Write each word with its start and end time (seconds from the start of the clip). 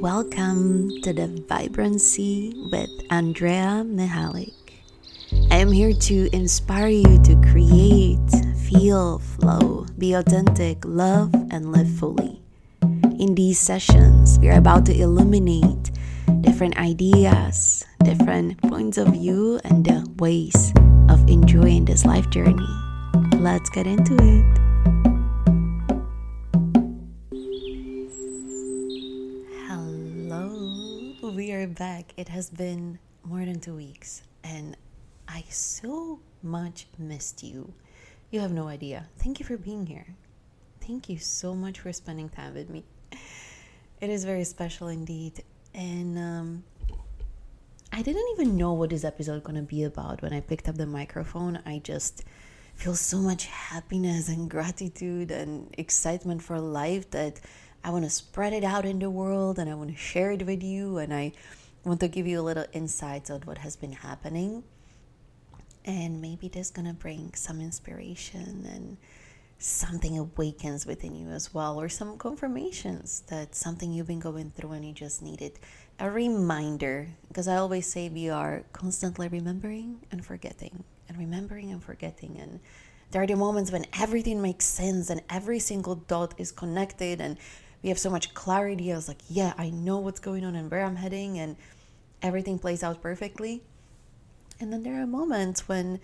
Welcome 0.00 0.90
to 1.02 1.12
the 1.12 1.26
Vibranse 1.26 2.54
with 2.70 2.88
Andrea 3.10 3.82
Mihalik. 3.84 4.54
I 5.50 5.56
am 5.56 5.72
here 5.72 5.92
to 5.92 6.28
inspire 6.32 6.86
you 6.86 7.20
to 7.24 7.34
create, 7.50 8.30
feel, 8.70 9.18
flow, 9.18 9.86
be 9.98 10.12
authentic, 10.12 10.84
love, 10.84 11.34
and 11.50 11.72
live 11.72 11.90
fully. 11.90 12.40
In 13.18 13.34
these 13.34 13.58
sessions, 13.58 14.38
we 14.38 14.48
are 14.50 14.58
about 14.58 14.86
to 14.86 14.94
illuminate 14.96 15.90
different 16.42 16.78
ideas, 16.78 17.84
different 18.04 18.62
points 18.62 18.98
of 18.98 19.08
view, 19.08 19.58
and 19.64 19.84
the 19.84 20.08
ways 20.20 20.72
of 21.08 21.28
enjoying 21.28 21.86
this 21.86 22.04
life 22.04 22.30
journey. 22.30 22.70
Let's 23.34 23.68
get 23.70 23.88
into 23.88 24.14
it. 24.14 24.67
Back. 31.78 32.12
It 32.16 32.28
has 32.28 32.50
been 32.50 32.98
more 33.22 33.44
than 33.44 33.60
two 33.60 33.76
weeks, 33.76 34.22
and 34.42 34.76
I 35.28 35.44
so 35.48 36.18
much 36.42 36.88
missed 36.98 37.44
you. 37.44 37.72
You 38.32 38.40
have 38.40 38.52
no 38.52 38.66
idea. 38.66 39.06
Thank 39.18 39.38
you 39.38 39.46
for 39.46 39.56
being 39.56 39.86
here. 39.86 40.16
Thank 40.80 41.08
you 41.08 41.18
so 41.18 41.54
much 41.54 41.78
for 41.78 41.92
spending 41.92 42.28
time 42.28 42.54
with 42.54 42.68
me. 42.68 42.84
It 44.00 44.10
is 44.10 44.24
very 44.24 44.44
special 44.44 44.88
indeed. 44.88 45.44
And 45.72 46.18
um, 46.18 46.64
I 47.92 48.02
didn't 48.02 48.26
even 48.32 48.56
know 48.56 48.72
what 48.72 48.90
this 48.90 49.04
episode 49.04 49.44
going 49.44 49.56
to 49.56 49.62
be 49.62 49.84
about 49.84 50.20
when 50.20 50.32
I 50.32 50.40
picked 50.40 50.68
up 50.68 50.76
the 50.76 50.86
microphone. 50.86 51.60
I 51.64 51.78
just 51.78 52.24
feel 52.74 52.96
so 52.96 53.18
much 53.18 53.46
happiness 53.46 54.28
and 54.28 54.50
gratitude 54.50 55.30
and 55.30 55.72
excitement 55.78 56.42
for 56.42 56.60
life 56.60 57.10
that 57.12 57.40
I 57.84 57.90
want 57.90 58.04
to 58.04 58.10
spread 58.10 58.52
it 58.52 58.64
out 58.64 58.84
in 58.84 58.98
the 58.98 59.10
world 59.10 59.58
and 59.58 59.70
I 59.70 59.74
want 59.74 59.90
to 59.90 59.96
share 59.96 60.32
it 60.32 60.44
with 60.44 60.62
you. 60.62 60.98
And 60.98 61.14
I 61.14 61.32
want 61.88 62.00
to 62.00 62.08
give 62.08 62.26
you 62.26 62.40
a 62.40 62.42
little 62.42 62.66
insights 62.72 63.30
on 63.30 63.40
what 63.42 63.58
has 63.58 63.76
been 63.76 63.92
happening. 63.92 64.62
And 65.84 66.20
maybe 66.20 66.48
that's 66.48 66.70
going 66.70 66.86
to 66.86 66.94
bring 66.94 67.34
some 67.34 67.60
inspiration 67.60 68.66
and 68.72 68.98
something 69.58 70.16
awakens 70.18 70.86
within 70.86 71.14
you 71.14 71.28
as 71.30 71.52
well, 71.52 71.80
or 71.80 71.88
some 71.88 72.18
confirmations 72.18 73.22
that 73.28 73.54
something 73.54 73.92
you've 73.92 74.06
been 74.06 74.20
going 74.20 74.52
through 74.54 74.72
and 74.72 74.84
you 74.84 74.92
just 74.92 75.22
needed 75.22 75.58
a 75.98 76.10
reminder. 76.10 77.08
Because 77.28 77.48
I 77.48 77.56
always 77.56 77.86
say 77.86 78.08
we 78.08 78.28
are 78.28 78.64
constantly 78.72 79.28
remembering 79.28 80.00
and 80.12 80.24
forgetting, 80.24 80.84
and 81.08 81.18
remembering 81.18 81.72
and 81.72 81.82
forgetting. 81.82 82.38
And 82.38 82.60
there 83.10 83.22
are 83.22 83.26
the 83.26 83.36
moments 83.36 83.72
when 83.72 83.86
everything 83.98 84.42
makes 84.42 84.66
sense 84.66 85.10
and 85.10 85.22
every 85.30 85.58
single 85.58 85.94
dot 85.94 86.34
is 86.36 86.52
connected 86.52 87.20
and 87.20 87.38
we 87.82 87.88
have 87.88 87.98
so 87.98 88.10
much 88.10 88.34
clarity. 88.34 88.92
I 88.92 88.96
was 88.96 89.08
like, 89.08 89.22
yeah, 89.28 89.54
I 89.56 89.70
know 89.70 89.98
what's 89.98 90.20
going 90.20 90.44
on 90.44 90.54
and 90.54 90.70
where 90.70 90.84
I'm 90.84 90.96
heading, 90.96 91.38
and 91.38 91.56
everything 92.22 92.58
plays 92.58 92.82
out 92.82 93.02
perfectly. 93.02 93.62
And 94.60 94.72
then 94.72 94.82
there 94.82 95.00
are 95.00 95.06
moments 95.06 95.68
when 95.68 96.00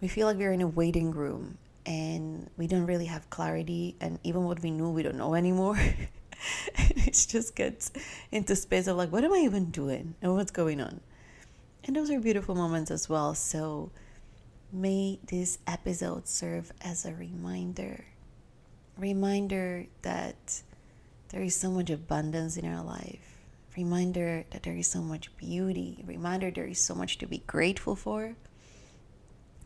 we 0.00 0.08
feel 0.08 0.26
like 0.26 0.36
we're 0.36 0.52
in 0.52 0.62
a 0.62 0.66
waiting 0.66 1.10
room 1.10 1.58
and 1.86 2.48
we 2.56 2.66
don't 2.66 2.86
really 2.86 3.06
have 3.06 3.28
clarity, 3.28 3.94
and 4.00 4.18
even 4.24 4.44
what 4.44 4.62
we 4.62 4.70
knew, 4.70 4.88
we 4.88 5.02
don't 5.02 5.16
know 5.16 5.34
anymore. 5.34 5.78
it 6.76 7.26
just 7.28 7.54
gets 7.54 7.92
into 8.32 8.56
space 8.56 8.86
of 8.86 8.96
like, 8.96 9.12
what 9.12 9.22
am 9.22 9.34
I 9.34 9.38
even 9.38 9.70
doing 9.70 10.14
and 10.22 10.34
what's 10.34 10.50
going 10.50 10.80
on? 10.80 11.00
And 11.84 11.94
those 11.94 12.10
are 12.10 12.18
beautiful 12.18 12.54
moments 12.54 12.90
as 12.90 13.08
well. 13.08 13.34
So 13.34 13.90
may 14.72 15.18
this 15.26 15.58
episode 15.66 16.26
serve 16.26 16.72
as 16.80 17.04
a 17.04 17.12
reminder 17.12 18.06
reminder 18.96 19.86
that 20.02 20.62
there 21.30 21.42
is 21.42 21.54
so 21.54 21.70
much 21.70 21.90
abundance 21.90 22.56
in 22.56 22.64
our 22.64 22.82
life. 22.82 23.33
Reminder 23.76 24.44
that 24.50 24.62
there 24.62 24.76
is 24.76 24.88
so 24.88 25.02
much 25.02 25.36
beauty. 25.36 26.04
Reminder 26.06 26.50
there 26.50 26.66
is 26.66 26.80
so 26.80 26.94
much 26.94 27.18
to 27.18 27.26
be 27.26 27.38
grateful 27.46 27.96
for. 27.96 28.36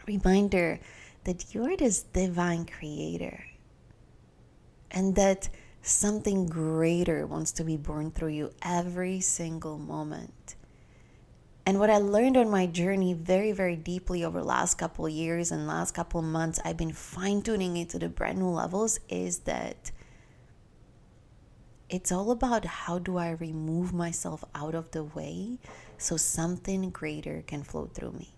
Reminder 0.06 0.80
that 1.24 1.54
you 1.54 1.64
are 1.64 1.76
this 1.76 2.02
divine 2.02 2.64
creator 2.64 3.44
and 4.90 5.14
that 5.16 5.50
something 5.82 6.46
greater 6.46 7.26
wants 7.26 7.52
to 7.52 7.64
be 7.64 7.76
born 7.76 8.10
through 8.10 8.28
you 8.28 8.50
every 8.62 9.20
single 9.20 9.78
moment. 9.78 10.54
And 11.66 11.78
what 11.78 11.90
I 11.90 11.98
learned 11.98 12.38
on 12.38 12.48
my 12.48 12.64
journey 12.64 13.12
very, 13.12 13.52
very 13.52 13.76
deeply 13.76 14.24
over 14.24 14.40
the 14.40 14.46
last 14.46 14.78
couple 14.78 15.06
years 15.06 15.52
and 15.52 15.66
last 15.66 15.92
couple 15.92 16.22
months, 16.22 16.58
I've 16.64 16.78
been 16.78 16.94
fine 16.94 17.42
tuning 17.42 17.76
it 17.76 17.90
to 17.90 17.98
the 17.98 18.08
brand 18.08 18.38
new 18.38 18.48
levels 18.48 18.98
is 19.10 19.40
that 19.40 19.90
it's 21.90 22.12
all 22.12 22.30
about 22.30 22.64
how 22.64 22.98
do 22.98 23.16
I 23.16 23.30
remove 23.30 23.94
myself 23.94 24.44
out 24.54 24.74
of 24.74 24.90
the 24.90 25.04
way 25.04 25.58
so 25.96 26.16
something 26.16 26.90
greater 26.90 27.42
can 27.46 27.62
flow 27.62 27.86
through 27.86 28.12
me. 28.12 28.34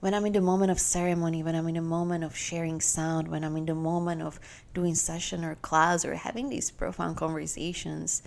When 0.00 0.14
I'm 0.14 0.26
in 0.26 0.32
the 0.32 0.40
moment 0.40 0.70
of 0.70 0.78
ceremony, 0.78 1.42
when 1.42 1.54
I'm 1.54 1.68
in 1.68 1.74
the 1.74 1.80
moment 1.80 2.22
of 2.24 2.36
sharing 2.36 2.80
sound, 2.80 3.28
when 3.28 3.44
I'm 3.44 3.56
in 3.56 3.66
the 3.66 3.74
moment 3.74 4.22
of 4.22 4.38
doing 4.74 4.94
session 4.94 5.44
or 5.44 5.56
class 5.56 6.04
or 6.04 6.14
having 6.14 6.48
these 6.48 6.70
profound 6.70 7.16
conversations 7.16 8.22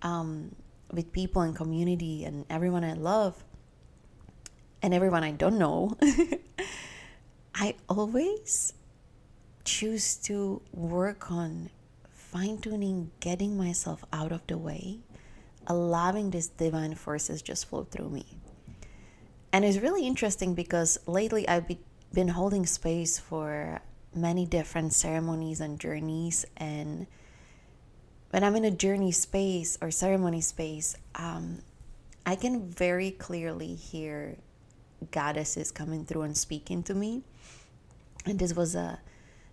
um, 0.00 0.54
with 0.90 1.12
people 1.12 1.42
in 1.42 1.54
community 1.54 2.24
and 2.24 2.46
everyone 2.48 2.84
I 2.84 2.94
love 2.94 3.42
and 4.82 4.94
everyone 4.94 5.22
I 5.22 5.32
don't 5.32 5.58
know, 5.58 5.96
I 7.54 7.74
always 7.88 8.72
choose 9.64 10.16
to 10.16 10.62
work 10.72 11.30
on 11.30 11.70
fine 12.32 12.56
tuning, 12.58 13.10
getting 13.20 13.56
myself 13.58 14.02
out 14.10 14.32
of 14.32 14.40
the 14.46 14.56
way, 14.56 15.00
allowing 15.66 16.30
these 16.30 16.48
divine 16.48 16.94
forces 16.94 17.42
just 17.42 17.68
flow 17.68 17.84
through 17.84 18.08
me. 18.08 18.24
And 19.52 19.66
it's 19.66 19.78
really 19.78 20.06
interesting 20.06 20.54
because 20.54 20.98
lately 21.06 21.46
I've 21.46 21.70
been 22.12 22.28
holding 22.28 22.64
space 22.64 23.18
for 23.18 23.82
many 24.14 24.46
different 24.46 24.94
ceremonies 24.94 25.60
and 25.60 25.78
journeys. 25.78 26.46
And 26.56 27.06
when 28.30 28.42
I'm 28.42 28.56
in 28.56 28.64
a 28.64 28.70
journey 28.70 29.12
space 29.12 29.76
or 29.82 29.90
ceremony 29.90 30.40
space, 30.40 30.96
um, 31.14 31.58
I 32.24 32.34
can 32.36 32.66
very 32.66 33.10
clearly 33.10 33.74
hear 33.74 34.38
goddesses 35.10 35.70
coming 35.70 36.06
through 36.06 36.22
and 36.22 36.36
speaking 36.36 36.82
to 36.84 36.94
me. 36.94 37.24
And 38.24 38.38
this 38.38 38.54
was 38.54 38.74
a 38.74 39.00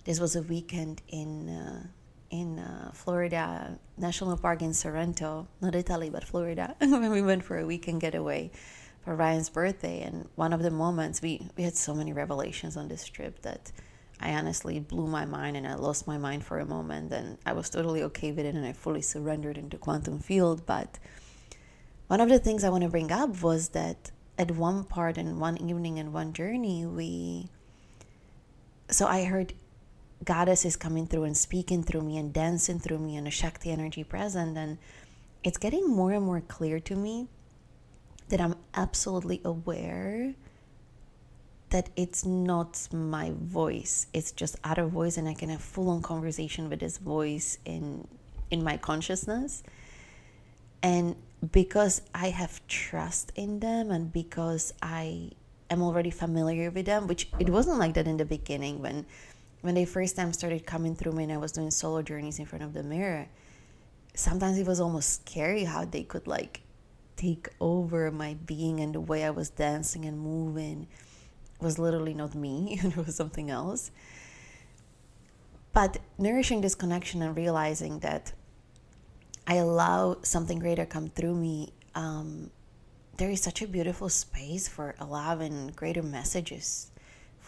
this 0.05 0.19
was 0.19 0.35
a 0.35 0.41
weekend 0.41 1.01
in 1.09 1.49
uh, 1.49 1.87
in 2.29 2.59
uh, 2.59 2.91
Florida 2.93 3.77
National 3.97 4.37
Park 4.37 4.61
in 4.61 4.73
Sorrento, 4.73 5.47
not 5.61 5.75
Italy, 5.75 6.09
but 6.09 6.23
Florida, 6.23 6.75
when 6.79 7.11
we 7.11 7.21
went 7.21 7.43
for 7.43 7.57
a 7.57 7.65
weekend 7.65 8.01
getaway 8.01 8.51
for 9.03 9.15
Ryan's 9.15 9.49
birthday. 9.49 10.01
And 10.01 10.27
one 10.35 10.53
of 10.53 10.61
the 10.61 10.71
moments, 10.71 11.21
we, 11.21 11.47
we 11.57 11.63
had 11.63 11.75
so 11.75 11.93
many 11.93 12.13
revelations 12.13 12.77
on 12.77 12.87
this 12.87 13.05
trip 13.05 13.41
that 13.41 13.71
I 14.19 14.33
honestly 14.33 14.79
blew 14.79 15.07
my 15.07 15.25
mind 15.25 15.57
and 15.57 15.67
I 15.67 15.75
lost 15.75 16.07
my 16.07 16.17
mind 16.17 16.43
for 16.43 16.59
a 16.59 16.65
moment. 16.65 17.11
And 17.11 17.37
I 17.45 17.53
was 17.53 17.69
totally 17.69 18.03
okay 18.03 18.31
with 18.31 18.45
it 18.45 18.55
and 18.55 18.65
I 18.65 18.73
fully 18.73 19.01
surrendered 19.01 19.57
into 19.57 19.77
quantum 19.77 20.19
field. 20.19 20.65
But 20.65 20.99
one 22.07 22.21
of 22.21 22.29
the 22.29 22.39
things 22.39 22.63
I 22.63 22.69
want 22.69 22.83
to 22.83 22.89
bring 22.89 23.11
up 23.11 23.41
was 23.41 23.69
that 23.69 24.11
at 24.37 24.51
one 24.51 24.83
part 24.83 25.17
and 25.17 25.39
one 25.39 25.57
evening 25.57 25.99
and 25.99 26.13
one 26.13 26.33
journey, 26.33 26.85
we. 26.85 27.49
So 28.89 29.05
I 29.05 29.25
heard 29.25 29.53
goddess 30.23 30.65
is 30.65 30.75
coming 30.75 31.07
through 31.07 31.23
and 31.23 31.37
speaking 31.37 31.83
through 31.83 32.01
me 32.01 32.17
and 32.17 32.33
dancing 32.33 32.79
through 32.79 32.99
me 32.99 33.15
and 33.15 33.27
a 33.27 33.31
Shakti 33.31 33.71
energy 33.71 34.03
present. 34.03 34.57
And 34.57 34.77
it's 35.43 35.57
getting 35.57 35.89
more 35.89 36.11
and 36.11 36.25
more 36.25 36.41
clear 36.41 36.79
to 36.81 36.95
me 36.95 37.27
that 38.29 38.41
I'm 38.41 38.55
absolutely 38.73 39.41
aware 39.43 40.35
that 41.69 41.89
it's 41.95 42.25
not 42.25 42.87
my 42.91 43.31
voice. 43.31 44.07
It's 44.13 44.31
just 44.31 44.57
other 44.63 44.85
voice 44.85 45.17
and 45.17 45.27
I 45.27 45.33
can 45.33 45.49
have 45.49 45.61
full 45.61 45.89
on 45.89 46.01
conversation 46.01 46.69
with 46.69 46.79
this 46.79 46.97
voice 46.97 47.59
in 47.65 48.07
in 48.51 48.63
my 48.63 48.77
consciousness. 48.77 49.63
And 50.81 51.15
because 51.51 52.01
I 52.15 52.29
have 52.29 52.65
trust 52.67 53.31
in 53.35 53.59
them 53.59 53.91
and 53.91 54.11
because 54.11 54.73
I 54.81 55.31
am 55.69 55.81
already 55.83 56.09
familiar 56.09 56.71
with 56.71 56.85
them, 56.85 57.07
which 57.07 57.29
it 57.37 57.49
wasn't 57.49 57.77
like 57.77 57.93
that 57.93 58.07
in 58.07 58.17
the 58.17 58.25
beginning 58.25 58.81
when 58.81 59.05
when 59.61 59.75
they 59.75 59.85
first 59.85 60.15
time 60.15 60.33
started 60.33 60.65
coming 60.65 60.95
through 60.95 61.11
me 61.11 61.23
and 61.23 61.33
I 61.33 61.37
was 61.37 61.51
doing 61.51 61.71
solo 61.71 62.01
journeys 62.01 62.39
in 62.39 62.45
front 62.45 62.63
of 62.63 62.73
the 62.73 62.83
mirror, 62.83 63.27
sometimes 64.13 64.57
it 64.57 64.67
was 64.67 64.79
almost 64.79 65.27
scary 65.27 65.65
how 65.65 65.85
they 65.85 66.03
could 66.03 66.27
like 66.27 66.61
take 67.15 67.49
over 67.59 68.09
my 68.11 68.35
being 68.45 68.79
and 68.79 68.95
the 68.95 69.01
way 69.01 69.25
I 69.25 69.29
was 69.29 69.49
dancing 69.49 70.05
and 70.05 70.19
moving 70.19 70.87
was 71.59 71.77
literally 71.77 72.13
not 72.13 72.35
me, 72.35 72.79
it 72.83 72.95
was 72.95 73.15
something 73.15 73.49
else. 73.49 73.91
But 75.73 75.99
nourishing 76.17 76.61
this 76.61 76.75
connection 76.75 77.21
and 77.21 77.35
realizing 77.35 77.99
that 77.99 78.33
I 79.45 79.55
allow 79.55 80.17
something 80.23 80.59
greater 80.59 80.85
come 80.85 81.09
through 81.09 81.35
me, 81.35 81.73
um, 81.95 82.49
there 83.17 83.29
is 83.29 83.41
such 83.41 83.61
a 83.61 83.67
beautiful 83.67 84.07
space 84.07 84.67
for 84.67 84.95
allowing 84.99 85.67
greater 85.75 86.01
messages 86.01 86.91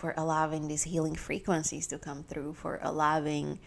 for 0.01 0.15
allowing 0.17 0.67
these 0.67 0.81
healing 0.81 1.13
frequencies 1.13 1.85
to 1.85 1.99
come 1.99 2.23
through, 2.23 2.51
for 2.55 2.79
allowing 2.81 3.59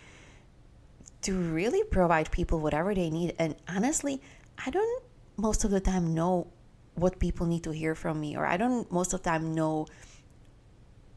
to 1.23 1.33
really 1.33 1.85
provide 1.85 2.29
people 2.33 2.59
whatever 2.59 2.93
they 2.93 3.09
need. 3.09 3.37
And 3.39 3.55
honestly, 3.69 4.21
I 4.59 4.71
don't 4.71 5.05
most 5.37 5.63
of 5.63 5.71
the 5.71 5.79
time 5.79 6.13
know 6.13 6.49
what 6.97 7.21
people 7.21 7.47
need 7.47 7.63
to 7.63 7.71
hear 7.71 7.95
from 7.95 8.21
me, 8.21 8.37
or 8.37 8.47
I 8.47 8.57
don't 8.57 8.91
most 8.91 9.15
of 9.15 9.23
the 9.23 9.31
time 9.31 9.55
know 9.55 9.87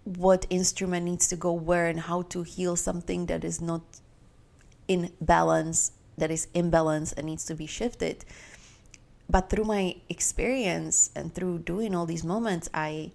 what 0.04 0.46
instrument 0.52 1.06
needs 1.06 1.28
to 1.30 1.36
go 1.36 1.52
where 1.52 1.88
and 1.88 2.00
how 2.00 2.22
to 2.34 2.44
heal 2.44 2.76
something 2.76 3.26
that 3.26 3.44
is 3.44 3.60
not 3.60 3.82
in 4.88 5.12
balance, 5.20 5.94
that 6.20 6.30
is 6.30 6.48
imbalance 6.54 7.12
and 7.14 7.26
needs 7.26 7.44
to 7.46 7.56
be 7.56 7.66
shifted. 7.66 8.24
But 9.28 9.50
through 9.50 9.66
my 9.66 9.96
experience 10.10 11.10
and 11.16 11.34
through 11.34 11.66
doing 11.74 11.96
all 11.96 12.06
these 12.06 12.24
moments, 12.24 12.70
I 12.72 13.14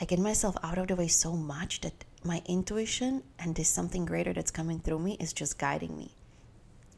I 0.00 0.04
get 0.04 0.18
myself 0.18 0.56
out 0.62 0.78
of 0.78 0.88
the 0.88 0.96
way 0.96 1.08
so 1.08 1.32
much 1.32 1.80
that 1.80 2.04
my 2.24 2.42
intuition 2.46 3.22
and 3.38 3.54
this 3.54 3.68
something 3.68 4.04
greater 4.04 4.32
that's 4.32 4.50
coming 4.50 4.78
through 4.80 5.00
me 5.00 5.16
is 5.18 5.32
just 5.32 5.58
guiding 5.58 5.96
me. 5.96 6.12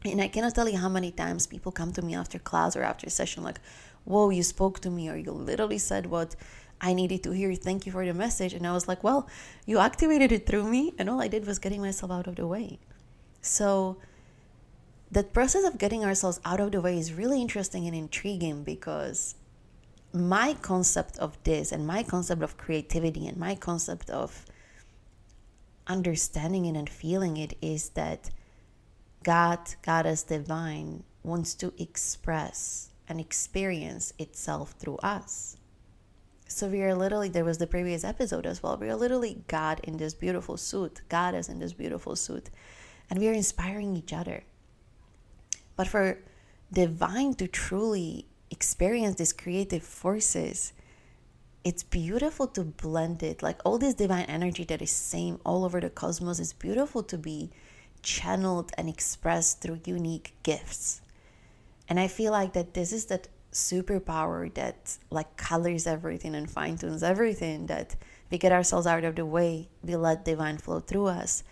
And 0.04 0.20
I 0.20 0.28
cannot 0.28 0.54
tell 0.54 0.68
you 0.68 0.78
how 0.78 0.88
many 0.88 1.10
times 1.10 1.46
people 1.46 1.72
come 1.72 1.92
to 1.92 2.02
me 2.02 2.14
after 2.14 2.38
class 2.38 2.76
or 2.76 2.82
after 2.82 3.06
a 3.06 3.10
session, 3.10 3.42
like, 3.42 3.60
Whoa, 4.04 4.30
you 4.30 4.42
spoke 4.42 4.80
to 4.80 4.90
me, 4.90 5.10
or 5.10 5.16
you 5.16 5.30
literally 5.30 5.76
said 5.76 6.06
what 6.06 6.34
I 6.80 6.94
needed 6.94 7.22
to 7.24 7.32
hear. 7.32 7.54
Thank 7.54 7.84
you 7.84 7.92
for 7.92 8.04
the 8.04 8.14
message. 8.14 8.54
And 8.54 8.66
I 8.66 8.72
was 8.72 8.88
like, 8.88 9.04
Well, 9.04 9.28
you 9.66 9.78
activated 9.78 10.32
it 10.32 10.46
through 10.46 10.64
me, 10.64 10.94
and 10.98 11.10
all 11.10 11.20
I 11.20 11.28
did 11.28 11.46
was 11.46 11.58
getting 11.58 11.82
myself 11.82 12.10
out 12.10 12.26
of 12.26 12.36
the 12.36 12.46
way. 12.46 12.78
So, 13.42 13.98
that 15.10 15.32
process 15.32 15.64
of 15.64 15.76
getting 15.76 16.04
ourselves 16.04 16.40
out 16.44 16.60
of 16.60 16.72
the 16.72 16.80
way 16.80 16.98
is 16.98 17.12
really 17.12 17.40
interesting 17.40 17.86
and 17.86 17.96
intriguing 17.96 18.62
because 18.62 19.34
my 20.12 20.54
concept 20.54 21.18
of 21.18 21.36
this 21.44 21.72
and 21.72 21.86
my 21.86 22.02
concept 22.02 22.42
of 22.42 22.56
creativity 22.56 23.26
and 23.26 23.36
my 23.36 23.54
concept 23.54 24.10
of 24.10 24.46
understanding 25.86 26.66
it 26.66 26.76
and 26.76 26.88
feeling 26.88 27.36
it 27.36 27.56
is 27.60 27.90
that 27.90 28.30
God, 29.22 29.58
Goddess 29.82 30.22
Divine, 30.22 31.04
wants 31.22 31.54
to 31.56 31.72
express 31.78 32.90
and 33.08 33.20
experience 33.20 34.12
itself 34.18 34.72
through 34.78 34.96
us. 34.98 35.56
So 36.46 36.68
we 36.68 36.82
are 36.82 36.94
literally, 36.94 37.28
there 37.28 37.44
was 37.44 37.58
the 37.58 37.66
previous 37.66 38.02
episode 38.02 38.46
as 38.46 38.62
well. 38.62 38.76
We 38.76 38.88
are 38.88 38.96
literally 38.96 39.44
God 39.46 39.80
in 39.84 39.98
this 39.98 40.14
beautiful 40.14 40.56
suit, 40.56 41.02
Goddess 41.08 41.48
in 41.48 41.58
this 41.58 41.72
beautiful 41.72 42.16
suit, 42.16 42.50
and 43.08 43.18
we 43.18 43.28
are 43.28 43.32
inspiring 43.32 43.96
each 43.96 44.12
other. 44.12 44.42
But 45.76 45.86
for 45.86 46.18
divine 46.72 47.34
to 47.34 47.46
truly 47.46 48.26
experience 48.50 49.16
these 49.16 49.32
creative 49.32 49.82
forces, 49.82 50.72
it's 51.64 51.82
beautiful 51.82 52.46
to 52.48 52.64
blend 52.64 53.22
it. 53.22 53.42
Like 53.42 53.60
all 53.64 53.78
this 53.78 53.94
divine 53.94 54.24
energy 54.24 54.64
that 54.64 54.82
is 54.82 54.90
same 54.90 55.38
all 55.44 55.64
over 55.64 55.80
the 55.80 55.90
cosmos 55.90 56.40
is 56.40 56.52
beautiful 56.52 57.02
to 57.04 57.18
be 57.18 57.50
channeled 58.02 58.72
and 58.78 58.88
expressed 58.88 59.60
through 59.60 59.80
unique 59.84 60.34
gifts. 60.42 61.02
And 61.88 62.00
I 62.00 62.08
feel 62.08 62.32
like 62.32 62.52
that 62.54 62.74
this 62.74 62.92
is 62.92 63.06
that 63.06 63.28
superpower 63.52 64.52
that 64.54 64.96
like 65.10 65.36
colors 65.36 65.86
everything 65.86 66.36
and 66.36 66.48
fine 66.48 66.78
tunes 66.78 67.02
everything 67.02 67.66
that 67.66 67.96
we 68.30 68.38
get 68.38 68.52
ourselves 68.52 68.86
out 68.86 69.04
of 69.04 69.16
the 69.16 69.26
way, 69.26 69.68
we 69.82 69.96
let 69.96 70.24
divine 70.24 70.56
flow 70.58 70.80
through 70.80 71.06
us. 71.06 71.42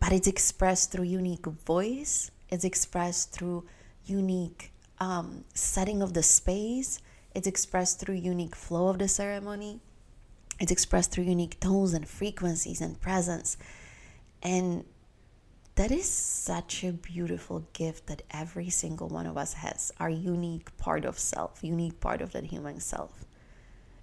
But 0.00 0.12
it's 0.12 0.28
expressed 0.28 0.92
through 0.92 1.04
unique 1.04 1.46
voice, 1.46 2.30
it's 2.50 2.64
expressed 2.64 3.32
through 3.32 3.64
unique 4.04 4.70
um, 5.04 5.44
setting 5.52 6.00
of 6.00 6.14
the 6.14 6.22
space, 6.22 7.00
it's 7.34 7.46
expressed 7.46 8.00
through 8.00 8.14
unique 8.14 8.56
flow 8.56 8.88
of 8.88 8.98
the 8.98 9.08
ceremony. 9.08 9.80
It's 10.58 10.72
expressed 10.72 11.10
through 11.12 11.24
unique 11.24 11.60
tones 11.60 11.92
and 11.92 12.08
frequencies 12.08 12.80
and 12.80 12.98
presence. 12.98 13.58
And 14.42 14.84
that 15.74 15.90
is 15.90 16.08
such 16.08 16.84
a 16.84 16.92
beautiful 16.92 17.66
gift 17.74 18.06
that 18.06 18.22
every 18.30 18.70
single 18.70 19.08
one 19.08 19.26
of 19.26 19.36
us 19.36 19.52
has 19.54 19.92
our 20.00 20.08
unique 20.08 20.74
part 20.78 21.04
of 21.04 21.18
self, 21.18 21.62
unique 21.62 22.00
part 22.00 22.22
of 22.22 22.32
that 22.32 22.44
human 22.44 22.80
self. 22.80 23.26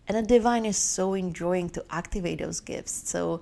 And 0.07 0.17
the 0.17 0.21
divine 0.21 0.65
is 0.65 0.77
so 0.77 1.13
enjoying 1.15 1.69
to 1.71 1.85
activate 1.89 2.39
those 2.39 2.59
gifts. 2.59 3.09
So 3.09 3.41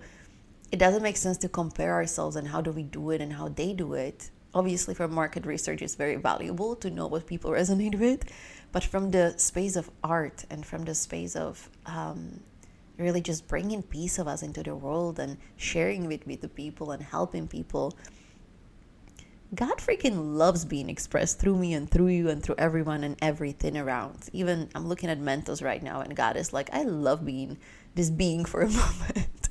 it 0.71 0.77
doesn't 0.77 1.03
make 1.03 1.17
sense 1.17 1.38
to 1.39 1.50
compare 1.50 1.94
ourselves 1.94 2.38
and 2.38 2.47
how 2.47 2.61
do 2.61 2.71
we 2.71 2.83
do 2.83 3.09
it 3.09 3.19
and 3.19 3.33
how 3.33 3.50
they 3.50 3.73
do 3.73 3.95
it. 3.95 4.29
Obviously, 4.53 4.95
for 4.95 5.07
market 5.07 5.45
research, 5.45 5.81
it's 5.81 5.95
very 5.95 6.15
valuable 6.15 6.75
to 6.77 6.89
know 6.89 7.07
what 7.07 7.27
people 7.27 7.51
resonate 7.51 7.99
with. 7.99 8.23
But 8.71 8.83
from 8.83 9.11
the 9.11 9.33
space 9.37 9.75
of 9.75 9.89
art 10.03 10.45
and 10.49 10.65
from 10.65 10.85
the 10.85 10.95
space 10.95 11.35
of 11.35 11.69
um, 11.85 12.39
really 12.97 13.21
just 13.21 13.47
bringing 13.47 13.81
piece 13.81 14.19
of 14.19 14.27
us 14.27 14.43
into 14.43 14.61
the 14.63 14.75
world 14.75 15.19
and 15.19 15.37
sharing 15.57 16.11
it 16.11 16.25
with 16.27 16.41
the 16.41 16.49
people 16.49 16.91
and 16.91 17.01
helping 17.01 17.47
people, 17.47 17.95
God 19.55 19.77
freaking 19.77 20.35
loves 20.35 20.63
being 20.65 20.89
expressed 20.89 21.39
through 21.39 21.57
me 21.57 21.73
and 21.73 21.89
through 21.89 22.07
you 22.07 22.29
and 22.29 22.43
through 22.43 22.55
everyone 22.59 23.03
and 23.03 23.15
everything 23.21 23.77
around. 23.77 24.29
Even 24.31 24.69
I'm 24.75 24.87
looking 24.87 25.09
at 25.09 25.19
Mentos 25.19 25.63
right 25.63 25.81
now, 25.81 26.01
and 26.01 26.15
God 26.15 26.37
is 26.37 26.53
like, 26.53 26.69
I 26.71 26.83
love 26.83 27.25
being 27.25 27.57
this 27.95 28.11
being 28.11 28.45
for 28.45 28.61
a 28.61 28.69
moment. 28.69 29.49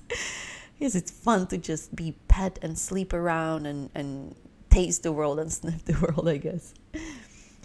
yes, 0.78 0.94
it's 0.94 1.10
fun 1.10 1.48
to 1.48 1.58
just 1.58 1.96
be 1.96 2.14
pet 2.28 2.60
and 2.62 2.78
sleep 2.78 3.12
around 3.12 3.66
and, 3.66 3.90
and 3.94 4.36
taste 4.78 5.02
the 5.02 5.12
world 5.12 5.38
and 5.38 5.52
sniff 5.58 5.84
the 5.84 5.98
world, 6.00 6.28
I 6.28 6.36
guess. 6.36 6.74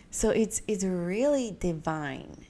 So 0.10 0.30
it's 0.30 0.62
it's 0.68 0.84
really 0.84 1.56
divine. 1.60 2.46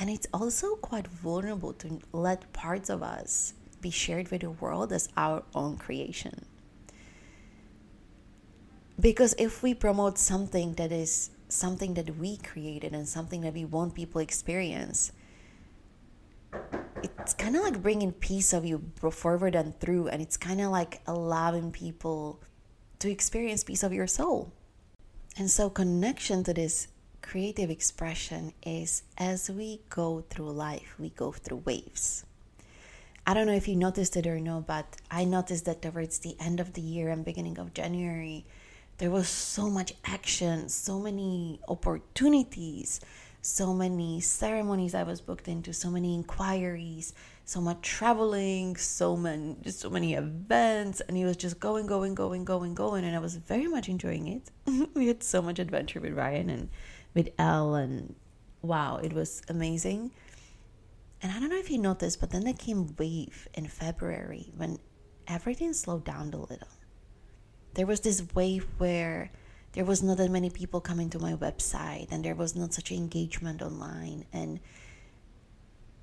And 0.00 0.08
it's 0.08 0.28
also 0.32 0.76
quite 0.76 1.08
vulnerable 1.08 1.72
to 1.82 1.98
let 2.12 2.52
parts 2.52 2.88
of 2.88 3.02
us 3.02 3.54
be 3.80 3.90
shared 3.90 4.30
with 4.30 4.42
the 4.42 4.50
world 4.50 4.92
as 4.92 5.08
our 5.16 5.42
own 5.54 5.76
creation. 5.76 6.44
Because 9.00 9.34
if 9.38 9.62
we 9.62 9.74
promote 9.74 10.18
something 10.18 10.74
that 10.74 10.92
is 10.92 11.30
something 11.48 11.94
that 11.94 12.16
we 12.16 12.36
created 12.36 12.92
and 12.94 13.08
something 13.08 13.40
that 13.40 13.54
we 13.54 13.64
want 13.64 13.94
people 13.94 14.20
experience, 14.20 15.12
it's 17.02 17.34
kind 17.34 17.56
of 17.56 17.62
like 17.62 17.82
bringing 17.82 18.12
piece 18.12 18.52
of 18.52 18.64
you 18.64 18.76
forward 19.10 19.54
and 19.54 19.78
through, 19.80 20.08
and 20.08 20.22
it's 20.22 20.36
kind 20.36 20.60
of 20.60 20.70
like 20.70 21.00
allowing 21.06 21.70
people 21.72 22.40
to 22.98 23.10
experience 23.10 23.64
peace 23.64 23.82
of 23.82 23.92
your 23.92 24.06
soul. 24.06 24.52
And 25.36 25.50
so, 25.50 25.70
connection 25.70 26.42
to 26.44 26.54
this 26.54 26.88
creative 27.22 27.70
expression 27.70 28.52
is 28.64 29.02
as 29.16 29.50
we 29.50 29.80
go 29.88 30.24
through 30.30 30.50
life, 30.50 30.94
we 30.98 31.10
go 31.10 31.32
through 31.32 31.62
waves. 31.64 32.24
I 33.26 33.34
don't 33.34 33.46
know 33.46 33.54
if 33.54 33.68
you 33.68 33.76
noticed 33.76 34.16
it 34.16 34.26
or 34.26 34.40
no, 34.40 34.64
but 34.66 34.96
I 35.10 35.24
noticed 35.24 35.66
that 35.66 35.82
towards 35.82 36.20
the 36.20 36.34
end 36.40 36.60
of 36.60 36.72
the 36.72 36.80
year 36.80 37.10
and 37.10 37.24
beginning 37.24 37.58
of 37.58 37.74
January, 37.74 38.46
there 38.96 39.10
was 39.10 39.28
so 39.28 39.68
much 39.68 39.92
action, 40.04 40.68
so 40.68 40.98
many 40.98 41.60
opportunities, 41.68 43.00
so 43.42 43.72
many 43.72 44.20
ceremonies 44.20 44.94
I 44.94 45.02
was 45.02 45.20
booked 45.20 45.46
into, 45.46 45.72
so 45.72 45.90
many 45.90 46.14
inquiries, 46.14 47.12
so 47.48 47.62
much 47.62 47.80
traveling, 47.80 48.76
so 48.76 49.16
many 49.16 49.56
so 49.70 49.88
many 49.88 50.12
events, 50.12 51.00
and 51.00 51.16
he 51.16 51.24
was 51.24 51.34
just 51.34 51.58
going, 51.58 51.86
going, 51.86 52.14
going, 52.14 52.44
going, 52.44 52.74
going, 52.74 53.04
and 53.04 53.16
I 53.16 53.20
was 53.20 53.36
very 53.36 53.66
much 53.66 53.88
enjoying 53.88 54.28
it. 54.28 54.50
we 54.94 55.06
had 55.06 55.22
so 55.22 55.40
much 55.40 55.58
adventure 55.58 55.98
with 55.98 56.12
Ryan 56.12 56.50
and 56.50 56.68
with 57.14 57.30
Elle, 57.38 57.74
and 57.74 58.14
wow, 58.60 58.98
it 58.98 59.14
was 59.14 59.40
amazing. 59.48 60.10
And 61.22 61.32
I 61.32 61.40
don't 61.40 61.48
know 61.48 61.58
if 61.58 61.70
you 61.70 61.78
noticed, 61.78 62.20
but 62.20 62.30
then 62.30 62.44
there 62.44 62.52
came 62.52 62.94
wave 62.98 63.48
in 63.54 63.66
February 63.66 64.52
when 64.54 64.78
everything 65.26 65.72
slowed 65.72 66.04
down 66.04 66.34
a 66.34 66.40
little. 66.40 66.68
There 67.72 67.86
was 67.86 68.00
this 68.00 68.22
wave 68.34 68.66
where 68.76 69.30
there 69.72 69.86
was 69.86 70.02
not 70.02 70.18
that 70.18 70.30
many 70.30 70.50
people 70.50 70.82
coming 70.82 71.08
to 71.10 71.18
my 71.18 71.32
website, 71.32 72.08
and 72.10 72.22
there 72.22 72.34
was 72.34 72.54
not 72.54 72.74
such 72.74 72.92
engagement 72.92 73.62
online, 73.62 74.26
and 74.34 74.60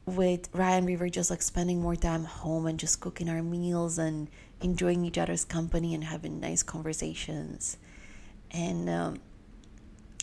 with 0.05 0.49
Ryan, 0.53 0.85
we 0.85 0.95
were 0.95 1.09
just 1.09 1.29
like 1.29 1.41
spending 1.41 1.81
more 1.81 1.95
time 1.95 2.25
home 2.25 2.67
and 2.67 2.79
just 2.79 2.99
cooking 2.99 3.29
our 3.29 3.41
meals 3.41 3.97
and 3.97 4.29
enjoying 4.61 5.03
each 5.03 5.17
other's 5.17 5.45
company 5.45 5.93
and 5.93 6.03
having 6.03 6.39
nice 6.39 6.63
conversations. 6.63 7.77
And 8.51 8.89
um, 8.89 9.17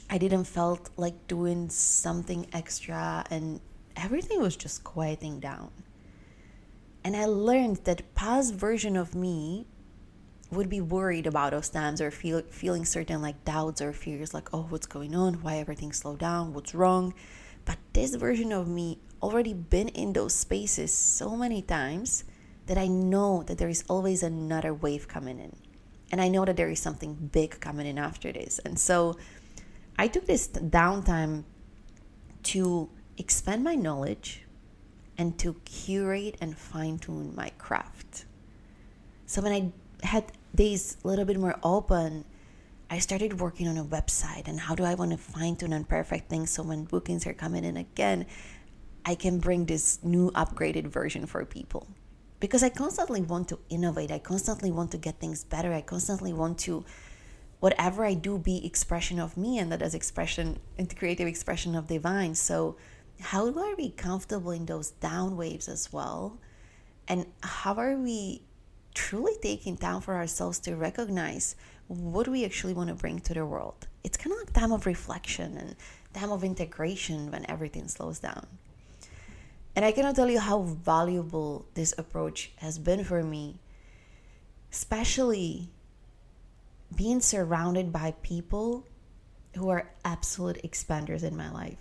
I 0.08 0.18
didn't 0.18 0.44
felt 0.44 0.90
like 0.96 1.26
doing 1.26 1.68
something 1.68 2.46
extra, 2.52 3.24
and 3.30 3.60
everything 3.96 4.40
was 4.40 4.56
just 4.56 4.84
quieting 4.84 5.40
down. 5.40 5.70
And 7.04 7.16
I 7.16 7.24
learned 7.24 7.78
that 7.84 8.14
past 8.14 8.54
version 8.54 8.96
of 8.96 9.14
me 9.14 9.66
would 10.52 10.68
be 10.68 10.80
worried 10.80 11.26
about 11.26 11.50
those 11.50 11.68
times 11.68 12.00
or 12.00 12.10
feel, 12.10 12.42
feeling 12.50 12.84
certain 12.84 13.22
like 13.22 13.44
doubts 13.44 13.80
or 13.80 13.92
fears 13.92 14.34
like, 14.34 14.52
oh, 14.54 14.66
what's 14.68 14.86
going 14.86 15.14
on? 15.14 15.34
Why 15.42 15.56
everything 15.56 15.92
slowed 15.92 16.20
down? 16.20 16.52
What's 16.52 16.74
wrong? 16.74 17.14
But 17.64 17.78
this 17.92 18.14
version 18.14 18.52
of 18.52 18.68
me 18.68 18.98
already 19.22 19.54
been 19.54 19.88
in 19.88 20.12
those 20.12 20.34
spaces 20.34 20.92
so 20.92 21.36
many 21.36 21.62
times 21.62 22.24
that 22.66 22.78
I 22.78 22.86
know 22.86 23.42
that 23.44 23.58
there 23.58 23.68
is 23.68 23.84
always 23.88 24.22
another 24.22 24.74
wave 24.74 25.08
coming 25.08 25.38
in. 25.38 25.56
And 26.10 26.20
I 26.20 26.28
know 26.28 26.44
that 26.44 26.56
there 26.56 26.68
is 26.68 26.80
something 26.80 27.30
big 27.32 27.60
coming 27.60 27.86
in 27.86 27.98
after 27.98 28.32
this. 28.32 28.58
And 28.60 28.78
so 28.78 29.16
I 29.98 30.08
took 30.08 30.26
this 30.26 30.48
downtime 30.48 31.44
to 32.44 32.90
expand 33.16 33.64
my 33.64 33.74
knowledge 33.74 34.42
and 35.16 35.38
to 35.38 35.54
curate 35.64 36.36
and 36.40 36.56
fine 36.56 36.98
tune 36.98 37.34
my 37.34 37.50
craft. 37.58 38.24
So 39.26 39.40
when 39.42 39.52
I 39.52 40.06
had 40.06 40.32
days 40.54 40.96
a 41.04 41.08
little 41.08 41.24
bit 41.24 41.38
more 41.38 41.58
open, 41.62 42.24
I 42.92 42.98
started 42.98 43.40
working 43.40 43.68
on 43.68 43.78
a 43.78 43.84
website 43.84 44.48
and 44.48 44.60
how 44.60 44.74
do 44.74 44.84
I 44.84 44.94
want 44.94 45.12
to 45.12 45.16
fine 45.16 45.56
tune 45.56 45.72
and 45.72 45.88
perfect 45.88 46.28
things 46.28 46.50
so 46.50 46.62
when 46.62 46.84
bookings 46.84 47.26
are 47.26 47.32
coming 47.32 47.64
in 47.64 47.78
again, 47.78 48.26
I 49.06 49.14
can 49.14 49.38
bring 49.38 49.64
this 49.64 50.04
new 50.04 50.30
upgraded 50.32 50.88
version 50.88 51.24
for 51.24 51.42
people. 51.46 51.86
Because 52.38 52.62
I 52.62 52.68
constantly 52.68 53.22
want 53.22 53.48
to 53.48 53.58
innovate, 53.70 54.10
I 54.10 54.18
constantly 54.18 54.70
want 54.70 54.90
to 54.90 54.98
get 54.98 55.18
things 55.20 55.42
better, 55.42 55.72
I 55.72 55.80
constantly 55.80 56.34
want 56.34 56.58
to 56.66 56.84
whatever 57.60 58.04
I 58.04 58.12
do 58.12 58.36
be 58.36 58.66
expression 58.66 59.18
of 59.18 59.38
me 59.38 59.58
and 59.58 59.72
that 59.72 59.80
is 59.80 59.94
expression 59.94 60.60
into 60.76 60.94
creative 60.94 61.26
expression 61.26 61.74
of 61.74 61.86
divine. 61.86 62.34
So 62.34 62.76
how 63.22 63.50
do 63.50 63.58
I 63.58 63.72
be 63.74 63.88
comfortable 63.88 64.50
in 64.50 64.66
those 64.66 64.90
down 64.90 65.38
waves 65.38 65.66
as 65.66 65.94
well? 65.94 66.38
And 67.08 67.24
how 67.42 67.72
are 67.76 67.96
we 67.96 68.42
truly 68.94 69.34
taking 69.42 69.76
time 69.76 70.00
for 70.00 70.14
ourselves 70.14 70.58
to 70.60 70.76
recognize 70.76 71.56
what 71.88 72.28
we 72.28 72.44
actually 72.44 72.74
want 72.74 72.88
to 72.88 72.94
bring 72.94 73.20
to 73.20 73.34
the 73.34 73.46
world? 73.46 73.86
It's 74.04 74.16
kind 74.16 74.32
of 74.32 74.38
like 74.38 74.52
time 74.52 74.72
of 74.72 74.86
reflection 74.86 75.56
and 75.56 75.76
time 76.12 76.30
of 76.30 76.44
integration 76.44 77.30
when 77.30 77.48
everything 77.50 77.88
slows 77.88 78.18
down. 78.18 78.46
And 79.74 79.84
I 79.84 79.92
cannot 79.92 80.16
tell 80.16 80.30
you 80.30 80.40
how 80.40 80.62
valuable 80.62 81.66
this 81.74 81.94
approach 81.96 82.52
has 82.56 82.78
been 82.78 83.04
for 83.04 83.22
me, 83.22 83.58
especially 84.70 85.70
being 86.94 87.20
surrounded 87.20 87.92
by 87.92 88.14
people 88.22 88.86
who 89.54 89.70
are 89.70 89.90
absolute 90.04 90.60
expanders 90.62 91.22
in 91.22 91.36
my 91.36 91.50
life. 91.50 91.78